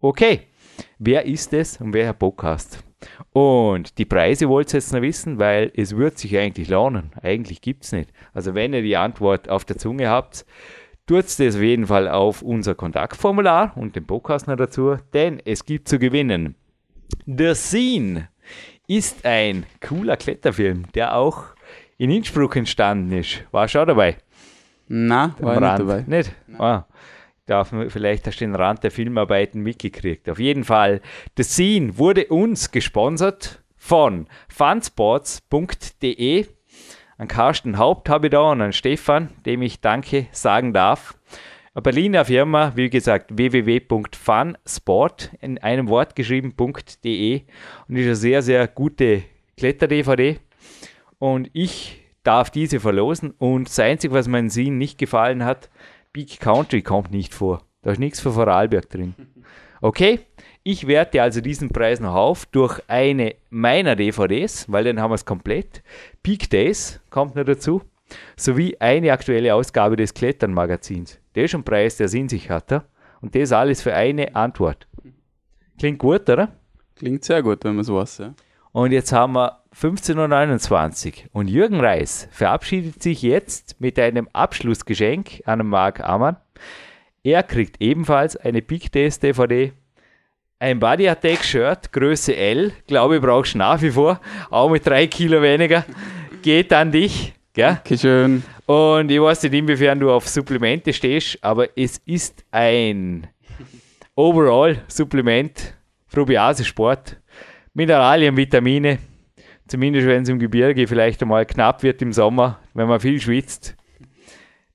Okay, 0.01 0.43
wer 0.99 1.25
ist 1.25 1.53
es 1.55 1.81
und 1.81 1.95
wer 1.95 2.13
Podcast? 2.13 2.85
Und 3.33 3.97
die 3.99 4.05
Preise 4.05 4.49
wollt 4.49 4.73
ihr 4.73 4.79
jetzt 4.79 4.93
noch 4.93 5.03
wissen, 5.03 5.39
weil 5.39 5.73
es 5.75 5.97
wird 5.97 6.19
sich 6.19 6.37
eigentlich 6.37 6.69
lohnen. 6.69 7.13
Eigentlich 7.23 7.61
gibt 7.63 7.85
es 7.85 7.93
nicht. 7.93 8.13
Also 8.35 8.55
wenn 8.55 8.75
ihr 8.75 8.83
die 8.83 8.97
Antwort 8.97 9.49
auf 9.49 9.65
der 9.65 9.79
Zunge 9.79 10.09
habt, 10.09 10.45
tut 11.09 11.25
das 11.25 11.40
auf 11.57 11.62
jeden 11.62 11.87
Fall 11.87 12.09
auf 12.09 12.42
unser 12.42 12.75
Kontaktformular 12.77 13.73
und 13.77 13.97
den 13.97 14.07
Podcast 14.07 14.47
noch 14.47 14.57
dazu, 14.57 14.97
denn 15.14 15.40
es 15.44 15.64
gibt 15.64 15.88
zu 15.88 15.99
gewinnen. 15.99 16.55
The 17.27 17.55
Scene 17.55 18.29
ist 18.87 19.25
ein 19.25 19.66
cooler 19.87 20.16
Kletterfilm, 20.16 20.85
der 20.94 21.16
auch 21.16 21.44
in 21.97 22.11
Innsbruck 22.11 22.55
entstanden 22.57 23.12
ist. 23.12 23.42
War 23.51 23.66
schon 23.68 23.87
dabei? 23.88 24.18
Nein, 24.87 25.35
war 25.40 25.55
ich 25.55 25.61
nicht 25.61 25.79
dabei. 25.81 26.05
Nicht? 26.07 26.33
Ah, 26.59 26.85
darf, 27.47 27.73
man- 27.73 27.90
vielleicht 27.90 28.27
hast 28.27 28.40
du 28.40 28.44
den 28.44 28.55
Rand 28.55 28.85
der 28.85 28.90
Filmarbeiten 28.90 29.62
mitgekriegt. 29.62 30.29
Auf 30.31 30.38
jeden 30.38 30.64
Fall, 30.64 31.01
The 31.37 31.42
Scene 31.42 31.99
wurde 31.99 32.27
uns 32.29 32.71
gesponsert 32.71 33.62
von 33.77 34.27
funsports.de. 34.49 36.47
An 37.21 37.27
Carsten 37.27 37.79
Haupt 37.79 38.09
habe 38.09 38.29
ich 38.29 38.31
da 38.31 38.53
und 38.53 38.63
an 38.63 38.73
Stefan, 38.73 39.31
dem 39.45 39.61
ich 39.63 39.81
Danke 39.81 40.29
sagen 40.31 40.73
darf. 40.73 41.19
Eine 41.75 41.83
Berliner 41.83 42.25
Firma, 42.25 42.73
wie 42.77 42.89
gesagt, 42.89 43.37
www.funsport 43.37 45.33
in 45.41 45.59
einem 45.59 45.89
Wort 45.89 46.15
geschrieben.de 46.15 47.43
und 47.89 47.97
ist 47.97 48.05
eine 48.05 48.15
sehr, 48.15 48.43
sehr 48.43 48.69
gute 48.69 49.25
Kletter-DVD. 49.57 50.39
Und 51.19 51.51
ich 51.55 52.05
darf 52.23 52.51
diese 52.51 52.79
verlosen. 52.79 53.33
Und 53.33 53.67
das 53.69 53.81
Einzige, 53.81 54.15
was 54.15 54.29
meinen 54.29 54.49
Sinn 54.49 54.79
nicht 54.79 54.97
gefallen 54.97 55.45
hat, 55.45 55.71
Big 56.13 56.39
Country 56.39 56.83
kommt 56.83 57.11
nicht 57.11 57.35
vor. 57.35 57.65
Da 57.83 57.91
ist 57.91 57.99
nichts 57.99 58.21
für 58.21 58.31
Vorarlberg 58.31 58.89
drin. 58.91 59.17
Okay, 59.81 60.21
ich 60.71 60.87
werte 60.87 61.23
also 61.23 61.41
diesen 61.41 61.71
Preis 61.71 61.99
noch 61.99 62.15
auf 62.15 62.45
durch 62.45 62.79
eine 62.89 63.37
meiner 63.49 63.97
DVDs, 63.97 64.71
weil 64.71 64.85
dann 64.85 65.01
haben 65.01 65.13
wir 65.13 65.15
es 65.15 65.25
komplett. 65.25 65.83
Peak 66.23 66.51
Days 66.51 67.01
kommt 67.09 67.37
noch 67.37 67.45
dazu, 67.45 67.81
sowie 68.37 68.77
eine 68.79 69.11
aktuelle 69.13 69.55
Ausgabe 69.55 69.97
des 69.97 70.13
Klettern-Magazins. 70.13 71.19
Der 71.35 71.45
ist 71.45 71.55
ein 71.55 71.65
Preis, 71.65 71.97
der 71.97 72.05
es 72.05 72.13
in 72.13 72.29
sich 72.29 72.51
hat. 72.51 72.85
Und 73.23 73.35
das 73.35 73.51
alles 73.51 73.81
für 73.81 73.95
eine 73.95 74.37
Antwort. 74.37 74.87
Klingt 75.79 76.01
gut, 76.01 76.29
oder? 76.29 76.53
Klingt 76.97 77.25
sehr 77.25 77.43
gut, 77.43 77.65
wenn 77.65 77.77
man 77.77 77.85
so 77.85 77.97
weiß. 77.97 78.19
Ja. 78.19 78.35
Und 78.73 78.93
jetzt 78.93 79.11
haben 79.11 79.37
wir 79.37 79.63
15.29 79.75 81.07
Uhr 81.07 81.29
und 81.33 81.49
Jürgen 81.49 81.81
Reis 81.81 82.29
verabschiedet 82.31 83.03
sich 83.03 83.23
jetzt 83.23 83.81
mit 83.81 83.99
einem 83.99 84.29
Abschlussgeschenk 84.35 85.45
an 85.47 85.67
Marc 85.67 86.01
Ammann. 86.01 86.37
Er 87.23 87.43
kriegt 87.43 87.81
ebenfalls 87.81 88.37
eine 88.37 88.61
Big 88.61 88.93
Days 88.93 89.19
DVD, 89.19 89.73
ein 90.59 90.79
Body 90.81 91.09
Attack 91.09 91.44
Shirt, 91.44 91.92
Größe 91.92 92.35
L, 92.37 92.73
glaube 92.87 93.16
ich, 93.16 93.23
brauchst 93.23 93.55
du 93.55 93.59
nach 93.59 93.81
wie 93.81 93.90
vor, 93.90 94.21
auch 94.51 94.71
mit 94.71 94.87
drei 94.87 95.07
Kilo 95.07 95.40
weniger, 95.40 95.85
geht 96.42 96.73
an 96.73 96.90
dich. 96.90 97.35
Gell? 97.53 97.79
Okay, 97.81 97.99
schön. 97.99 98.42
Und 98.66 99.11
ich 99.11 99.21
weiß 99.21 99.44
nicht, 99.44 99.55
inwiefern 99.55 99.99
du 99.99 100.11
auf 100.11 100.29
Supplemente 100.29 100.92
stehst, 100.92 101.42
aber 101.42 101.68
es 101.77 101.99
ist 102.05 102.44
ein 102.51 103.27
Overall-Supplement, 104.14 105.75
Probiase 106.12 106.64
Sport, 106.64 107.16
Mineralien, 107.73 108.37
Vitamine, 108.37 108.99
zumindest 109.66 110.07
wenn 110.07 110.23
es 110.23 110.29
im 110.29 110.38
Gebirge 110.38 110.87
vielleicht 110.87 111.23
einmal 111.23 111.47
knapp 111.47 111.83
wird 111.83 112.03
im 112.03 112.12
Sommer, 112.12 112.59
wenn 112.75 112.88
man 112.88 113.01
viel 113.01 113.21
schwitzt. 113.21 113.77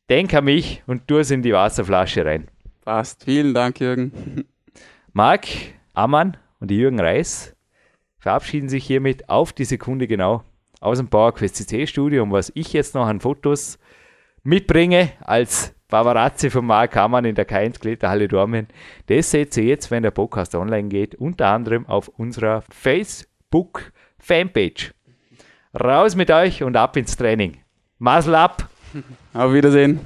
Denk 0.10 0.34
an 0.34 0.46
mich 0.46 0.82
und 0.88 1.08
tu 1.08 1.17
es 1.17 1.32
in 1.32 1.41
die 1.41 1.54
Wasserflasche 1.54 2.26
rein. 2.26 2.48
Passt. 2.84 3.24
Vielen 3.24 3.54
Dank, 3.54 3.80
Jürgen. 3.80 4.46
Marc 5.15 5.47
Ammann 5.93 6.38
und 6.60 6.71
Jürgen 6.71 6.99
Reis 6.99 7.56
verabschieden 8.17 8.67
sich 8.67 8.84
hiermit 8.84 9.30
auf 9.30 9.54
die 9.54 9.65
Sekunde 9.65 10.08
genau 10.08 10.43
aus 10.82 10.97
dem 10.97 11.08
PowerQuest 11.08 11.56
CC 11.56 11.86
Studio. 11.86 12.23
Und 12.23 12.32
was 12.32 12.52
ich 12.56 12.73
jetzt 12.73 12.95
noch 12.95 13.06
an 13.06 13.19
Fotos 13.19 13.78
mitbringe 14.41 15.12
als 15.21 15.76
Bavarazzi 15.88 16.49
von 16.49 16.65
Marc 16.65 16.97
Ammann 16.97 17.26
in 17.26 17.36
der 17.36 17.47
K1 17.47 17.80
Kletterhalle 17.80 18.28
Dormen, 18.28 18.67
das 19.06 19.30
seht 19.30 19.56
ihr 19.56 19.65
jetzt, 19.65 19.91
wenn 19.91 20.02
der 20.02 20.10
Podcast 20.10 20.56
online 20.56 20.89
geht, 20.89 21.13
unter 21.13 21.47
anderem 21.49 21.86
auf 21.86 22.08
unserer 22.08 22.63
Facebook 22.71 23.91
Fanpage. 24.17 24.95
Raus 25.80 26.15
mit 26.15 26.32
euch 26.32 26.63
und 26.63 26.76
ab 26.76 26.97
ins 26.97 27.15
Training. 27.15 27.58
Muscle 27.99 28.36
ab! 28.36 28.67
Auf 29.34 29.54
Wiedersehen. 29.54 30.06